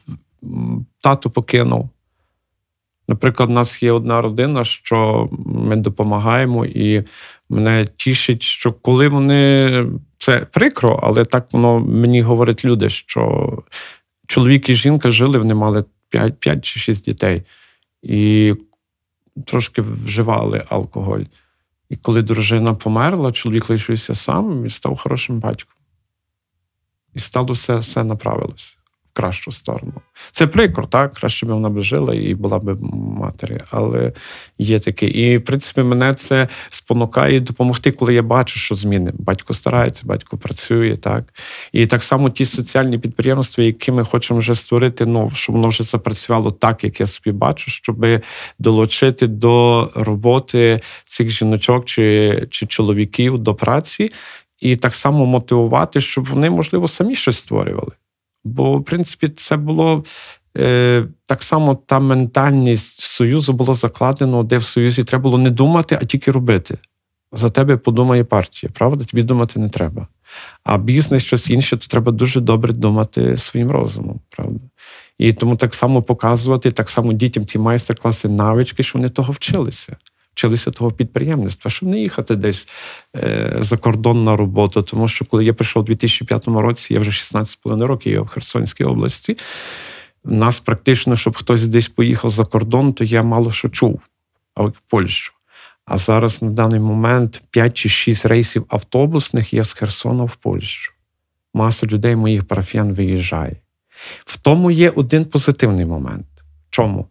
[1.01, 1.90] тато покинув.
[3.09, 7.05] Наприклад, у нас є одна родина, що ми допомагаємо, і
[7.49, 9.87] мене тішить, що коли вони
[10.18, 13.53] це прикро, але так воно мені говорять люди, що
[14.27, 17.42] чоловік і жінка жили, вони мали 5, 5 чи 6 дітей
[18.03, 18.55] і
[19.44, 21.22] трошки вживали алкоголь.
[21.88, 25.75] І коли дружина померла, чоловік лишився сам і став хорошим батьком.
[27.14, 28.77] І стало все, все направилося
[29.16, 29.92] кращу сторону.
[30.31, 31.14] Це прикро, так?
[31.14, 32.79] Краще б вона б жила і була б
[33.20, 34.12] матері, але
[34.59, 35.07] є таке.
[35.07, 39.12] І, в принципі, мене це спонукає допомогти, коли я бачу, що зміни.
[39.14, 41.35] Батько старається, батько працює, так.
[41.72, 45.85] І так само ті соціальні підприємства, які ми хочемо вже створити, ну, щоб воно вже
[45.85, 48.07] запрацювало так, як я собі бачу, щоб
[48.59, 54.11] долучити до роботи цих жіночок чи, чи чоловіків до праці.
[54.61, 57.92] І так само мотивувати, щоб вони, можливо, самі щось створювали.
[58.46, 60.04] Бо, в принципі, це було
[60.56, 65.98] е, так само та ментальність Союзу було закладено, де в Союзі треба було не думати,
[66.02, 66.78] а тільки робити.
[67.32, 69.04] За тебе подумає партія, правда?
[69.04, 70.06] Тобі думати не треба.
[70.64, 74.61] А бізнес щось інше, то треба дуже добре думати своїм розумом, правда?
[75.18, 79.96] І тому так само показувати, так само дітям ті майстер-класи, навички, що вони того вчилися
[80.37, 82.68] вчилися того підприємництва, щоб не їхати десь
[83.16, 84.83] е, за кордон на роботу.
[84.83, 88.85] Тому що коли я прийшов у 2005 році, я вже 16,5 років я в Херсонській
[88.85, 89.37] області.
[90.25, 94.01] У нас практично, щоб хтось десь поїхав за кордон, то я мало що чув,
[94.55, 95.33] а в Польщу.
[95.85, 100.92] А зараз на даний момент 5 чи 6 рейсів автобусних є з Херсона в Польщу.
[101.55, 103.57] Маса людей, моїх парафіян, виїжджає.
[104.25, 106.27] В тому є один позитивний момент.
[106.70, 107.07] Чому?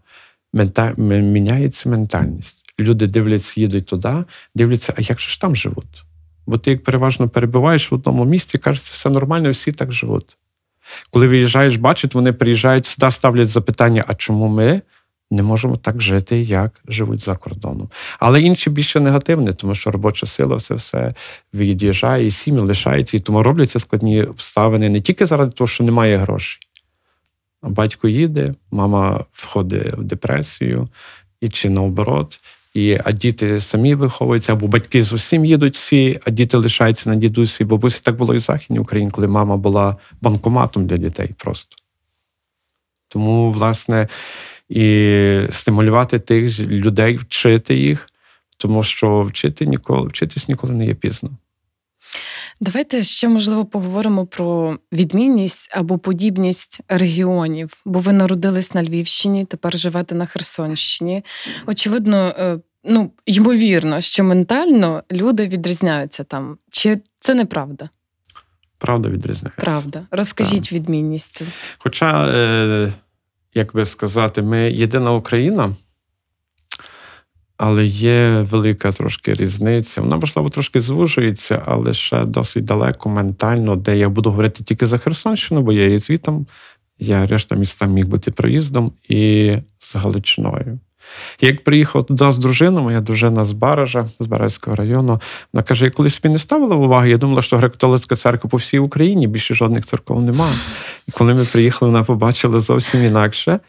[0.54, 0.94] Мента...
[0.98, 4.24] Міняється ментальність люди дивляться, їдуть туди,
[4.56, 6.06] дивляться, а як же ж там живуть?
[6.48, 10.38] Бо ти як переважно перебуваєш в одному місці, кажеться, все нормально, всі так живуть.
[11.12, 14.82] Коли виїжджаєш, бачить, вони приїжджають сюди, ставлять запитання, а чому ми
[15.32, 17.90] не можемо так жити, як живуть за кордоном.
[18.20, 21.14] Але інші більше негативні, тому що робоча сила все все
[21.54, 26.18] від'їжджає, і сім'ї лишається, і тому робляться складні обставини не тільки заради того, що немає
[26.18, 26.60] грошей.
[27.62, 30.88] Батько їде, мама входить в депресію,
[31.42, 32.40] і чи наоборот.
[32.76, 37.16] І, А діти самі виховуються, або батьки з усім їдуть всі, а діти лишаються на
[37.16, 38.02] дідусі бабусі.
[38.04, 41.76] Так було і в Західній Україні, коли мама була банкоматом для дітей просто.
[43.08, 44.08] Тому, власне,
[44.70, 48.08] і стимулювати тих людей, вчити їх,
[48.58, 51.30] тому що вчити ніколи, вчитись ніколи не є пізно.
[52.60, 59.78] Давайте ще можливо поговоримо про відмінність або подібність регіонів, бо ви народились на Львівщині, тепер
[59.78, 61.26] живете на Херсонщині.
[61.66, 66.58] Очевидно, е, ну ймовірно, що ментально люди відрізняються там.
[66.72, 67.90] Чи це неправда?
[68.78, 69.62] Правда відрізняється.
[69.62, 70.08] Правда.
[70.12, 70.72] Розкажіть так.
[70.72, 71.44] відмінність.
[71.78, 72.94] Хоча, е,
[73.54, 75.76] як би сказати, ми єдина Україна.
[77.58, 80.02] Але є велика трошки різниця.
[80.02, 84.98] Вона, можливо, трошки звужується, але ще досить далеко ментально, де я буду говорити тільки за
[84.98, 86.48] Херсонщину, бо я є звітом.
[87.00, 90.80] Я решта міста міг бути проїздом і з Галичиною.
[91.42, 95.22] Як приїхав туди з дружиною, моя дружина з Баража, з Баразького району,
[95.54, 98.80] вона каже: я колись собі не ставила уваги, я думала, що греко-католицька церква по всій
[98.80, 100.56] Україні, більше жодних церков немає.
[101.08, 103.60] І коли ми приїхали, вона побачила зовсім інакше.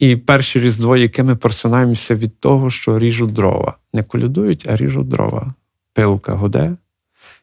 [0.00, 3.74] І перше різдво, яке ми просинаємося від того, що ріжуть дрова.
[3.92, 5.54] Не колядують, а ріжуть дрова.
[5.92, 6.76] Пилка гуде.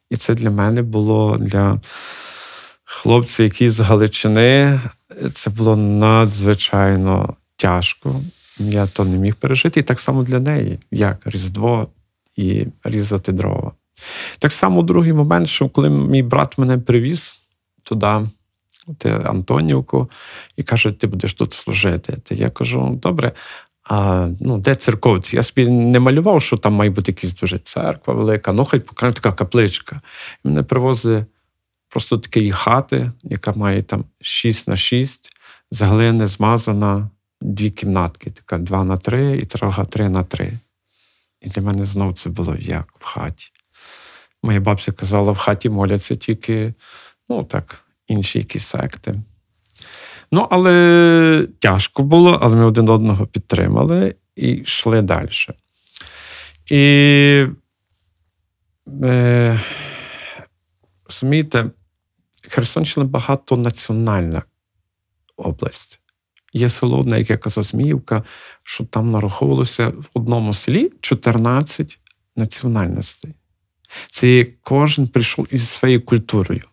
[0.09, 1.81] І це для мене було для
[2.83, 4.79] хлопця, який з Галичини,
[5.33, 8.21] це було надзвичайно тяжко.
[8.59, 9.79] Я то не міг пережити.
[9.79, 11.87] І так само для неї, як Різдво
[12.35, 13.71] і різати дрова.
[14.39, 17.37] Так само другий момент, що коли мій брат мене привіз
[17.83, 18.27] туди,
[19.05, 20.09] Антонівку,
[20.55, 22.17] і каже, ти будеш тут служити.
[22.23, 23.31] Та я кажу, добре.
[23.89, 25.35] А ну, де церковці?
[25.35, 29.13] Я собі не малював, що там має бути якась дуже церква велика, ну хай покаже
[29.13, 29.99] така капличка.
[30.45, 31.25] І мене привозить
[31.89, 35.31] просто такі хати, яка має там 6 на 6,
[35.71, 37.09] з глини змазана,
[37.41, 40.59] дві кімнатки, така 2 на 3 і трога 3 на 3.
[41.41, 43.51] І для мене знову це було як в хаті.
[44.43, 46.73] Моя бабця казала, в хаті моляться тільки,
[47.29, 49.21] ну так, інші якісь секти.
[50.31, 55.29] Ну, але тяжко було, але ми один одного підтримали і йшли далі.
[56.65, 57.45] І
[59.03, 59.59] е,
[61.05, 61.71] розумієте,
[62.49, 64.43] Херсонщина багатонаціональна
[65.37, 65.99] область.
[66.53, 68.23] Є село, на яке казав Зміївка,
[68.65, 71.99] що там нараховувалося в одному селі 14
[72.35, 73.35] національностей.
[74.09, 76.63] Це кожен прийшов із своєю культурою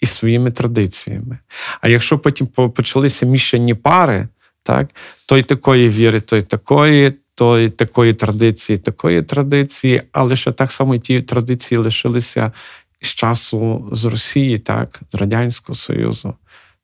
[0.00, 1.38] і своїми традиціями.
[1.80, 4.28] А якщо потім почалися міщені пари,
[4.62, 4.88] так,
[5.26, 11.22] той такої віри, той такої, той такої традиції, такої традиції, але ще так само ті
[11.22, 12.52] традиції лишилися
[13.00, 16.34] з часу з Росії, так, з Радянського Союзу.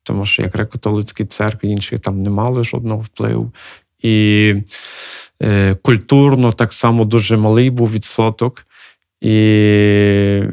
[0.03, 3.51] Тому що як греко-католицькі церкви, інші там не мали жодного впливу.
[4.01, 4.55] І
[5.43, 8.65] е, культурно так само дуже малий був відсоток,
[9.21, 9.29] і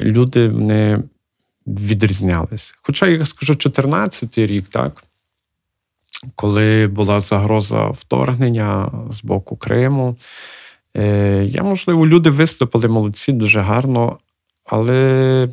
[0.00, 1.02] люди не
[1.66, 2.74] відрізнялися.
[2.82, 5.04] Хоча, я скажу, 14-й рік, так,
[6.34, 10.16] коли була загроза вторгнення з боку Криму,
[10.96, 14.18] е, я, можливо, люди виступили молодці дуже гарно,
[14.64, 15.48] але,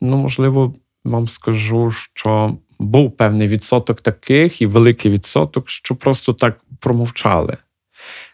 [0.00, 6.60] ну, можливо, вам скажу, що був певний відсоток таких і великий відсоток, що просто так
[6.80, 7.56] промовчали.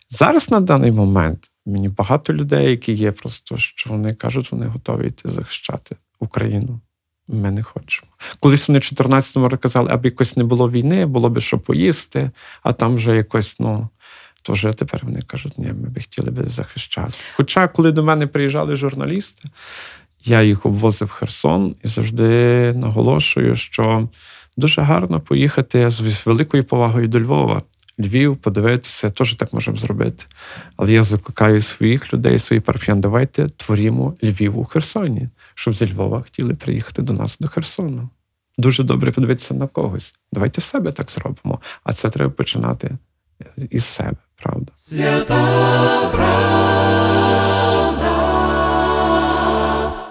[0.09, 5.06] Зараз на даний момент мені багато людей, які є, просто що вони кажуть, вони готові
[5.06, 6.80] йти захищати Україну.
[7.28, 8.08] Ми не хочемо.
[8.40, 12.30] Колись вони в 14-му році казали, аби якось не було війни, було б що поїсти,
[12.62, 13.88] а там вже якось, ну.
[14.42, 17.18] То вже тепер вони кажуть, ні, ми б хотіли би захищати.
[17.36, 19.48] Хоча, коли до мене приїжджали журналісти,
[20.24, 24.08] я їх обвозив в Херсон і завжди наголошую, що
[24.56, 27.62] дуже гарно поїхати з великою повагою до Львова.
[28.00, 30.24] Львів, подивитися, теж так можемо зробити.
[30.76, 36.18] Але я закликаю своїх людей, свої парф'ян, давайте творімо Львів у Херсоні, щоб зі Львова
[36.18, 38.08] хотіли приїхати до нас до Херсону.
[38.58, 40.14] Дуже добре подивитися на когось.
[40.32, 41.60] Давайте в себе так зробимо.
[41.84, 42.90] А це треба починати
[43.70, 44.72] із себе, правда.
[44.76, 46.66] Свята правда.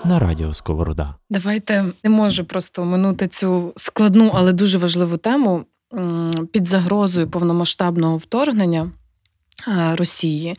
[0.06, 1.16] На радіо Сковорода.
[1.30, 5.66] Давайте не можу просто минути цю складну, але дуже важливу тему
[6.52, 8.92] під загрозою повномасштабного вторгнення.
[9.94, 10.56] Росії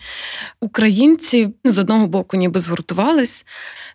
[0.60, 3.46] українці з одного боку ніби згуртувались,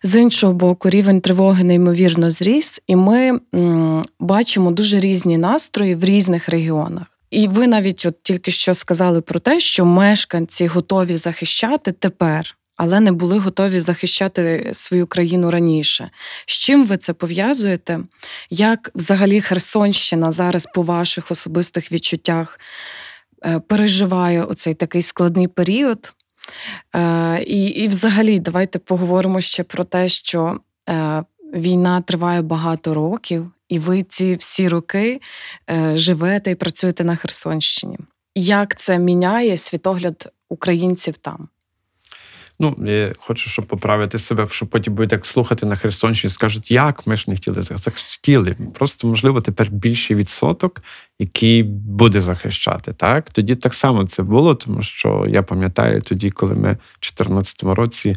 [0.02, 6.04] з іншого боку, рівень тривоги неймовірно зріс, і ми м, бачимо дуже різні настрої в
[6.04, 7.06] різних регіонах.
[7.30, 13.00] І ви навіть от тільки що сказали про те, що мешканці готові захищати тепер але
[13.00, 16.10] не були готові захищати свою країну раніше.
[16.46, 18.00] З чим ви це пов'язуєте?
[18.50, 22.62] Як взагалі Херсонщина зараз по ваших особистих відчуттях е,
[23.66, 26.14] переживає оцей такий складний період?
[26.94, 31.24] Е, і, і, взагалі, давайте поговоримо ще про те, що е,
[31.54, 35.20] війна триває багато років, і ви ці всі роки
[35.94, 37.98] живете і працюєте на Херсонщині.
[38.34, 41.48] Як це міняє світогляд українців там?
[42.62, 47.06] Ну, я хочу, щоб поправити себе, щоб потім будуть так слухати на Херсонщині, скажуть, як
[47.06, 48.56] ми ж не хотіли захотіли.
[48.74, 50.82] Просто, можливо, тепер більший відсоток,
[51.18, 52.92] який буде захищати.
[52.92, 57.62] Так Тоді так само це було, тому що я пам'ятаю тоді, коли ми в 2014
[57.62, 58.16] році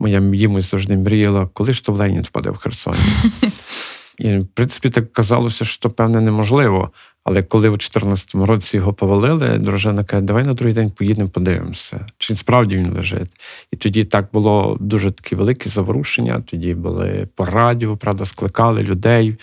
[0.00, 2.98] моя їмось завжди мріяла, коли ж то в Ленін впаде в Херсоні.
[4.18, 6.90] І, в принципі, так казалося, що певне неможливо.
[7.24, 12.06] Але коли в 2014 році його повалили, дружина каже, давай на другий день поїдемо, подивимося,
[12.18, 13.30] чи справді він лежить.
[13.72, 16.42] І тоді так було дуже такі великі заворушення.
[16.46, 19.36] Тоді були по радіо, правда, скликали людей.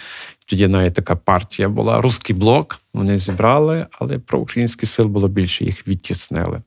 [0.45, 2.79] Тоді навіть така партія була Руський блок.
[2.93, 6.61] Вони зібрали, але про українські сил було більше, їх відтіснили.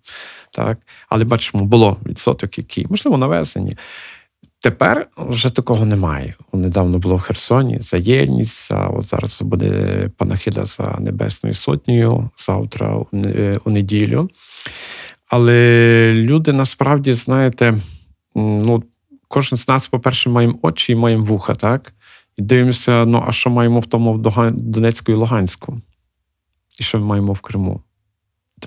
[0.50, 0.78] Так?
[1.08, 3.76] Але бачимо, було відсоток, який, можливо, навесені.
[4.64, 6.34] Тепер вже такого немає.
[6.52, 8.68] Недавно було в Херсоні за єдність.
[8.68, 12.96] За, от зараз буде панахида за Небесною Сотнею завтра
[13.64, 14.30] у неділю.
[15.28, 17.74] Але люди насправді, знаєте,
[18.34, 18.82] ну,
[19.28, 21.94] кожен з нас, по-перше, маємо очі і маємо вуха, так?
[22.36, 25.80] І дивимося, ну, а що маємо в тому в Донецьку і Луганську?
[26.80, 27.80] І що ми маємо в Криму?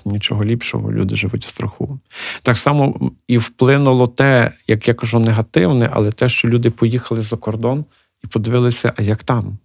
[0.04, 2.00] Там нічого ліпшого, люди живуть в страху.
[2.42, 7.36] Так само і вплинуло те, як я кажу, негативне, але те, що люди поїхали за
[7.36, 7.84] кордон
[8.24, 9.58] і подивилися, а як там.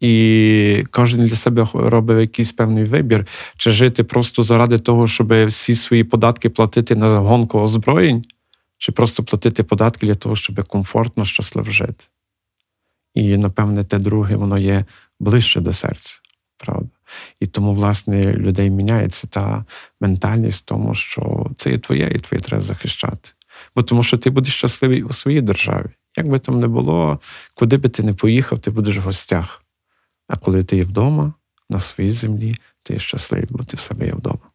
[0.00, 3.26] І кожен для себе робив якийсь певний вибір,
[3.56, 8.24] чи жити просто заради того, щоб всі свої податки платити на гонку озброєнь,
[8.78, 12.04] чи просто платити податки для того, щоб комфортно, щасливо жити.
[13.14, 14.84] І, напевне, те друге, воно є
[15.20, 16.20] ближче до серця,
[16.56, 16.93] правда.
[17.40, 19.64] І тому, власне, людей міняється та
[20.00, 23.30] ментальність тому, що це є твоє, і твоє треба захищати.
[23.76, 25.86] Бо тому що ти будеш щасливий у своїй державі.
[26.16, 27.20] Як би там не було,
[27.54, 29.62] куди би ти не поїхав, ти будеш в гостях.
[30.28, 31.32] А коли ти є вдома,
[31.70, 34.53] на своїй землі, ти є щасливий, бо ти в себе є вдома.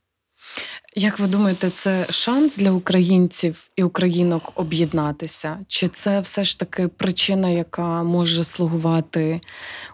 [0.96, 5.58] Як ви думаєте, це шанс для українців і українок об'єднатися?
[5.68, 9.42] Чи це все ж таки причина, яка може слугувати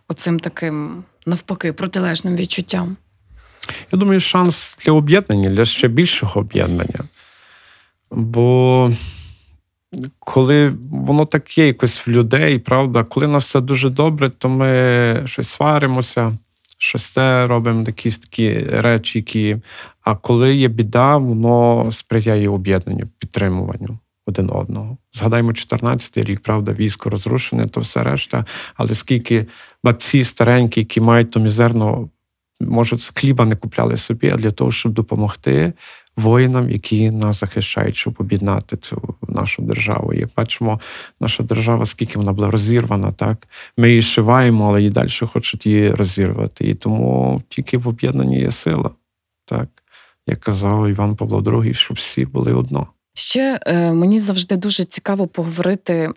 [0.08, 2.98] оцим таким навпаки протилежним відчуттям?
[3.92, 7.00] Я думаю, шанс для об'єднання, для ще більшого об'єднання.
[8.12, 8.92] Бо
[10.20, 15.24] коли воно так є якось в людей, правда, коли нас все дуже добре, то ми
[15.26, 16.38] щось сваримося,
[16.78, 19.58] щось те робимо, якісь такі речі, які.
[20.02, 24.98] А коли є біда, воно сприяє об'єднанню, підтримуванню один одного.
[25.14, 28.46] Згадаймо, 14-й рік, правда, військо розрушене, то все решта.
[28.76, 29.46] Але скільки
[29.84, 32.10] бабці старенькі, які мають то мізерно,
[32.62, 35.74] може, хліба не купляли собі, а для того, щоб допомогти
[36.18, 40.14] воїнам, які нас захищають, щоб об'єднати цю нашу державу.
[40.14, 40.80] Як бачимо,
[41.20, 43.48] наша держава, скільки вона була розірвана, так
[43.78, 46.68] ми її шиваємо, але і далі хочуть її розірвати.
[46.68, 48.90] І тому тільки в об'єднанні є сила,
[49.46, 49.68] так
[50.28, 52.88] як казав Іван Павло II, щоб всі були одно.
[53.18, 56.10] Ще е, мені завжди дуже цікаво поговорити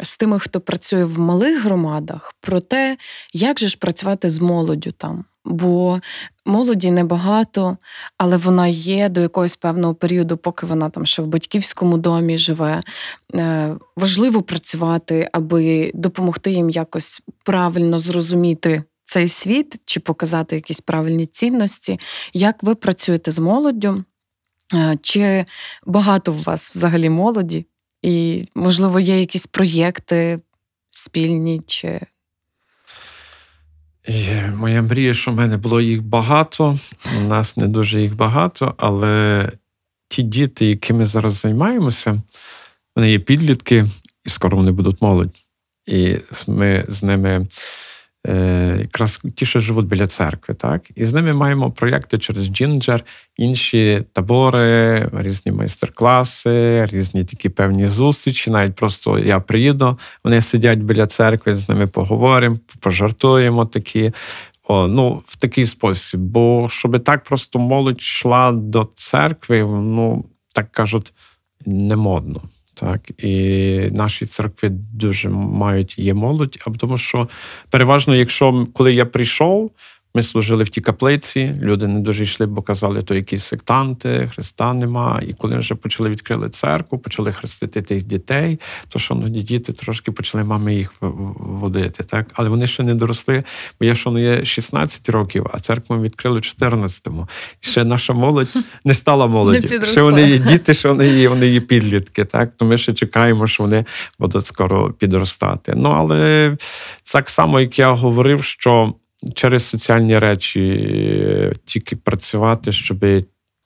[0.00, 2.96] з тими, хто працює в малих громадах, про те,
[3.32, 5.24] як же ж працювати з молоддю там.
[5.44, 6.00] Бо
[6.46, 7.76] молоді небагато,
[8.18, 12.82] але вона є до якогось певного періоду, поки вона там ще в батьківському домі живе.
[13.34, 21.26] Е, важливо працювати, аби допомогти їм якось правильно зрозуміти цей світ чи показати якісь правильні
[21.26, 22.00] цінності.
[22.32, 24.04] Як ви працюєте з молоддю?
[24.74, 25.44] Е, чи
[25.86, 27.66] багато у вас взагалі молоді?
[28.02, 30.40] І, можливо, є якісь проєкти
[30.90, 31.60] спільні?
[31.66, 32.00] чи...
[34.54, 36.78] Моя мрія, що в мене було їх багато,
[37.20, 39.48] у нас не дуже їх багато, але
[40.08, 42.22] ті діти, якими зараз займаємося,
[42.96, 43.86] вони є підлітки,
[44.24, 45.36] і скоро вони будуть молодь.
[45.86, 47.46] І ми з ними Е,
[48.78, 53.04] якраз ті, що живуть біля церкви, так і з ними маємо проєкти через Джинджер,
[53.36, 58.50] інші табори, різні майстер-класи, різні такі певні зустрічі.
[58.50, 64.12] Навіть просто я приїду, вони сидять біля церкви, з ними поговоримо, пожартуємо такі.
[64.68, 66.20] О, ну, в такий спосіб.
[66.20, 71.12] Бо щоб так просто молодь йшла до церкви, ну так кажуть,
[71.66, 72.40] не модно.
[72.74, 77.28] Так, і наші церкви дуже мають є молодь, а тому що
[77.70, 79.70] переважно, якщо коли я прийшов,
[80.14, 84.74] ми служили в тій каплиці, люди не дуже йшли, бо казали, то якісь сектанти, Христа
[84.74, 85.20] нема.
[85.28, 90.44] І коли вже почали відкрили церкву, почали хрестити тих дітей, то шановні діти трошки почали
[90.44, 92.04] мами їх водити.
[92.04, 92.26] Так?
[92.34, 93.44] Але вони ще не доросли,
[93.80, 97.28] бо я є 16 років, а церкву ми відкрили в 14-му.
[97.62, 98.54] І ще наша молодь
[98.84, 99.78] не стала молоді.
[99.78, 102.24] Не ще вони є діти, що вони є, вони є підлітки.
[102.24, 102.50] Так?
[102.56, 103.84] То ми ще чекаємо, що вони
[104.18, 105.72] будуть скоро підростати.
[105.76, 106.56] Ну але
[107.12, 108.94] так само, як я говорив, що
[109.34, 113.04] через соціальні речі е, тільки працювати, щоб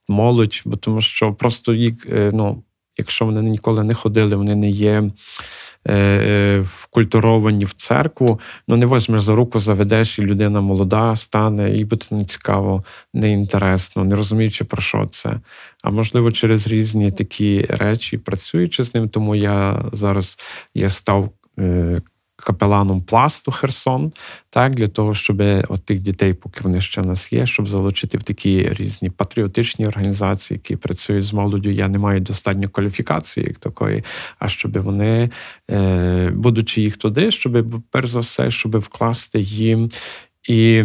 [0.09, 2.63] молодь, бо тому що просто їх, е, ну,
[2.99, 5.11] якщо вони ніколи не ходили, вони не є.
[5.89, 11.85] Е, вкультуровані в церкву, ну не возьмеш за руку, заведеш, і людина молода стане, і
[11.85, 12.85] буде не цікаво,
[13.15, 15.41] не інтересно, не розуміючи про що це.
[15.83, 20.39] А можливо, через різні такі речі, працюючи з ним, тому я зараз
[20.75, 21.31] я став
[22.47, 24.13] капеланом пласту Херсон,
[24.51, 28.19] так, для того, щоб от тих дітей, поки вони ще в нас є, щоб залучити
[28.19, 31.71] в такі різні патріотичні організації, які працюють з молоддю.
[31.71, 34.05] Я не маю достатньо кваліфікації як такої,
[34.39, 35.31] а щоб вони,
[35.71, 39.91] е, будучи їх туди, щоб перш за все, щоб вкласти їм
[40.49, 40.85] і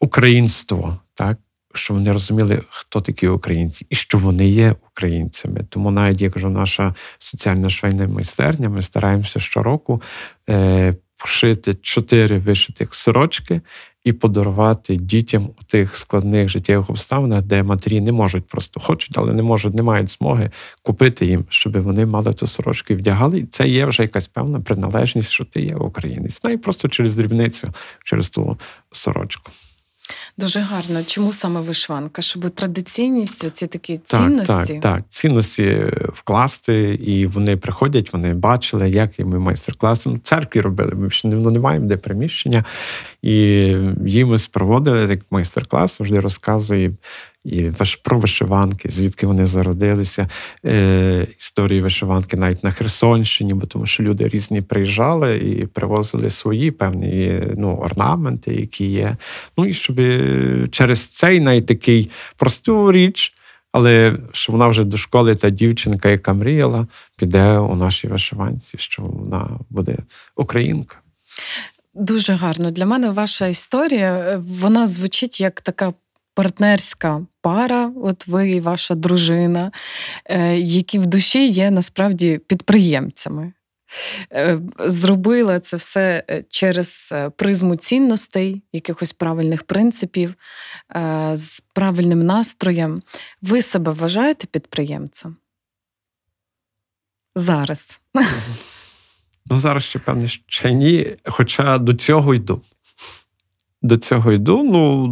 [0.00, 1.38] українство, так.
[1.76, 5.60] Щоб вони розуміли, хто такі українці, і що вони є українцями.
[5.68, 10.02] Тому навіть я кажу, наша соціальна швейна майстерня, ми стараємося щороку
[10.48, 13.60] е, пошити чотири вишитих сорочки
[14.04, 19.32] і подарувати дітям у тих складних життєвих обставинах, де матері не можуть просто хочуть, але
[19.32, 20.50] не можуть, не мають змоги
[20.82, 23.38] купити їм, щоб вони мали ту сорочку і вдягали.
[23.38, 26.44] І це є вже якась певна приналежність, що ти є українець.
[26.44, 27.72] Навіть просто через дрібницю,
[28.04, 28.58] через ту
[28.92, 29.52] сорочку.
[30.38, 31.04] Дуже гарно.
[31.04, 32.22] Чому саме вишиванка?
[32.22, 34.74] Щоб традиційність, оці такі Так, цінності.
[34.74, 40.92] Так, так, цінності вкласти, і вони приходять, вони бачили, як і ми майстер-класом церкві робили.
[40.94, 42.64] Ми ще не, ну, не маємо де приміщення,
[43.26, 46.92] і їм ми спроводили як майстер-клас, завжди розказує
[47.44, 47.70] і
[48.02, 50.28] про вишиванки, звідки вони зародилися,
[50.64, 56.70] е, історії вишиванки навіть на Херсонщині, бо тому що люди різні приїжджали і привозили свої
[56.70, 59.16] певні ну, орнаменти, які є.
[59.58, 63.32] Ну і щоб е, через цей навіть такий просту річ.
[63.72, 69.02] Але що вона вже до школи, та дівчинка, яка мріяла, піде у нашій вишиванці, що
[69.02, 69.96] вона буде
[70.36, 70.98] українка.
[71.98, 72.70] Дуже гарно.
[72.70, 75.92] Для мене ваша історія е, вона звучить як така
[76.34, 79.72] партнерська пара, от ви і ваша дружина,
[80.24, 83.52] е, які в душі є насправді підприємцями.
[84.32, 90.34] Е, Зробила це все через призму цінностей, якихось правильних принципів,
[91.34, 93.02] з правильним настроєм.
[93.42, 95.36] Ви себе вважаєте підприємцем?
[97.34, 98.00] Зараз.
[99.50, 102.60] Ну, зараз ще певне ще ні, хоча до цього йду.
[103.82, 104.62] До цього йду.
[104.62, 105.10] Ну,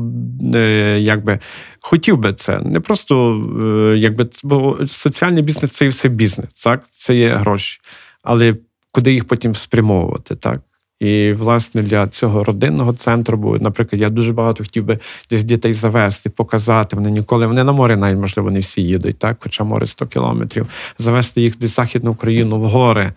[0.54, 1.38] е, якби
[1.80, 2.60] хотів би це.
[2.60, 6.88] Не просто е, якби бо соціальний бізнес це і все бізнес, так?
[6.90, 7.80] Це є гроші.
[8.22, 8.56] Але
[8.92, 10.60] куди їх потім спрямовувати, так?
[11.00, 14.98] І, власне, для цього родинного центру, бо, наприклад, я дуже багато хотів би
[15.30, 16.96] десь дітей завести, показати.
[16.96, 20.66] Вони ніколи вони на море навіть, можливо, не всі їдуть, так, хоча море 100 кілометрів,
[20.98, 23.12] завести їх десь Західну Україну в гори.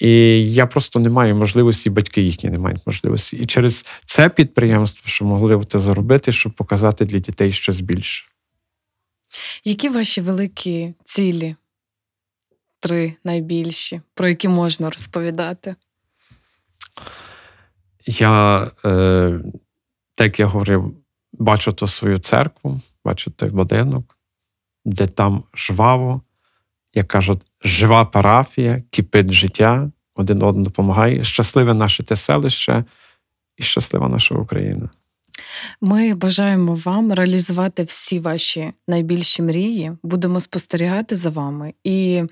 [0.00, 0.10] І
[0.52, 3.36] я просто не маю можливості, і батьки їхні не мають можливості.
[3.36, 8.26] І через це підприємство, що могли б це зробити, щоб показати для дітей щось більше.
[9.64, 11.56] Які ваші великі цілі?
[12.80, 15.74] Три найбільші, про які можна розповідати?
[18.06, 19.40] Я, е,
[20.14, 20.96] так я говорив,
[21.32, 24.18] бачу ту свою церкву, бачу той будинок,
[24.84, 26.22] де там жваво,
[26.94, 31.24] як кажуть, жива парафія, кипить життя, один одному допомагає.
[31.24, 32.84] Щасливе наше те селище
[33.56, 34.88] і щаслива наша Україна.
[35.80, 39.92] Ми бажаємо вам реалізувати всі ваші найбільші мрії.
[40.02, 42.22] Будемо спостерігати за вами і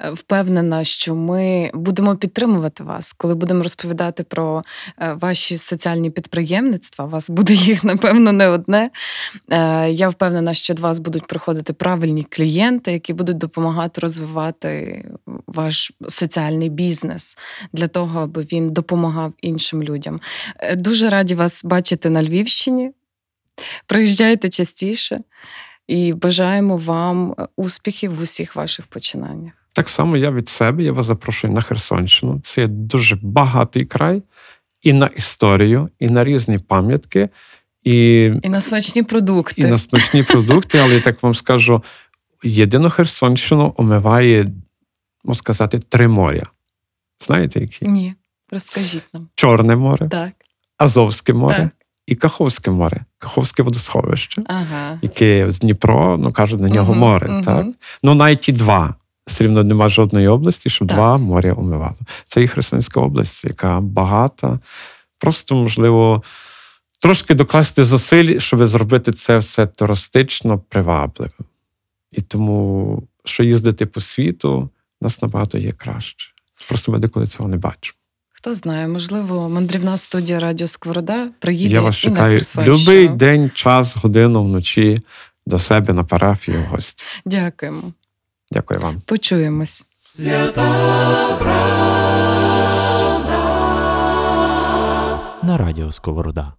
[0.00, 4.62] е, впевнена, що ми будемо підтримувати вас, коли будемо розповідати про
[5.02, 7.04] е, ваші соціальні підприємництва.
[7.04, 8.90] У вас буде їх, напевно, не одне.
[9.50, 15.04] Е, Я впевнена, що до вас будуть приходити правильні клієнти, які будуть допомагати розвивати
[15.46, 17.38] ваш соціальний бізнес
[17.72, 20.20] для того, аби він допомагав іншим людям.
[20.76, 22.90] Дуже раді вас бачити на Львівщині.
[23.86, 25.20] Приїжджайте частіше
[25.88, 29.52] і бажаємо вам е, успіхів в усіх ваших починаннях.
[29.72, 32.40] Так само я від себе я вас запрошую на Херсонщину.
[32.42, 34.22] Це є дуже багатий край
[34.82, 37.28] і на історію, і на різні пам'ятки,
[37.84, 39.62] і І на смачні продукти.
[39.62, 41.82] і на смачні продукти, але я так вам скажу:
[42.42, 44.46] єдину Херсонщину омиває,
[45.24, 46.46] можна сказати, три моря.
[47.26, 47.88] Знаєте, які?
[47.88, 48.14] Ні,
[48.50, 49.28] розкажіть нам.
[49.34, 50.32] Чорне море, Так,
[50.78, 51.85] Азовське море Так.
[52.06, 54.98] І Каховське море, Каховське водосховище, ага.
[55.02, 57.28] яке з Дніпро, ну кажуть, на нього Мгм, море.
[57.28, 57.42] мгм.
[57.44, 57.66] Так?
[58.02, 58.94] Ну, навіть ті два.
[59.26, 60.96] Все рівно нема жодної області, щоб Так.
[60.96, 61.96] два моря омивало.
[62.24, 64.58] Це і Херсонська область, яка багата.
[65.18, 66.22] Просто, можливо,
[67.00, 71.32] трошки докласти зусиль, щоб зробити це все туристично привабливим.
[72.12, 76.32] І тому, що їздити по світу, нас набагато є краще.
[76.68, 77.96] Просто ми деколи цього не бачимо.
[78.46, 82.76] Хто знає, можливо, мандрівна студія Радіо Сковорода приїде Я вас і чекаю Херсонщину.
[82.76, 85.00] будь-який день, час, годину вночі
[85.46, 87.04] до себе на парафію в гості.
[87.24, 87.82] Дякуємо.
[88.50, 89.02] Дякую вам.
[89.06, 89.84] Почуємось.
[90.00, 91.86] Свята правда.
[95.42, 96.52] На радіо Сковорода.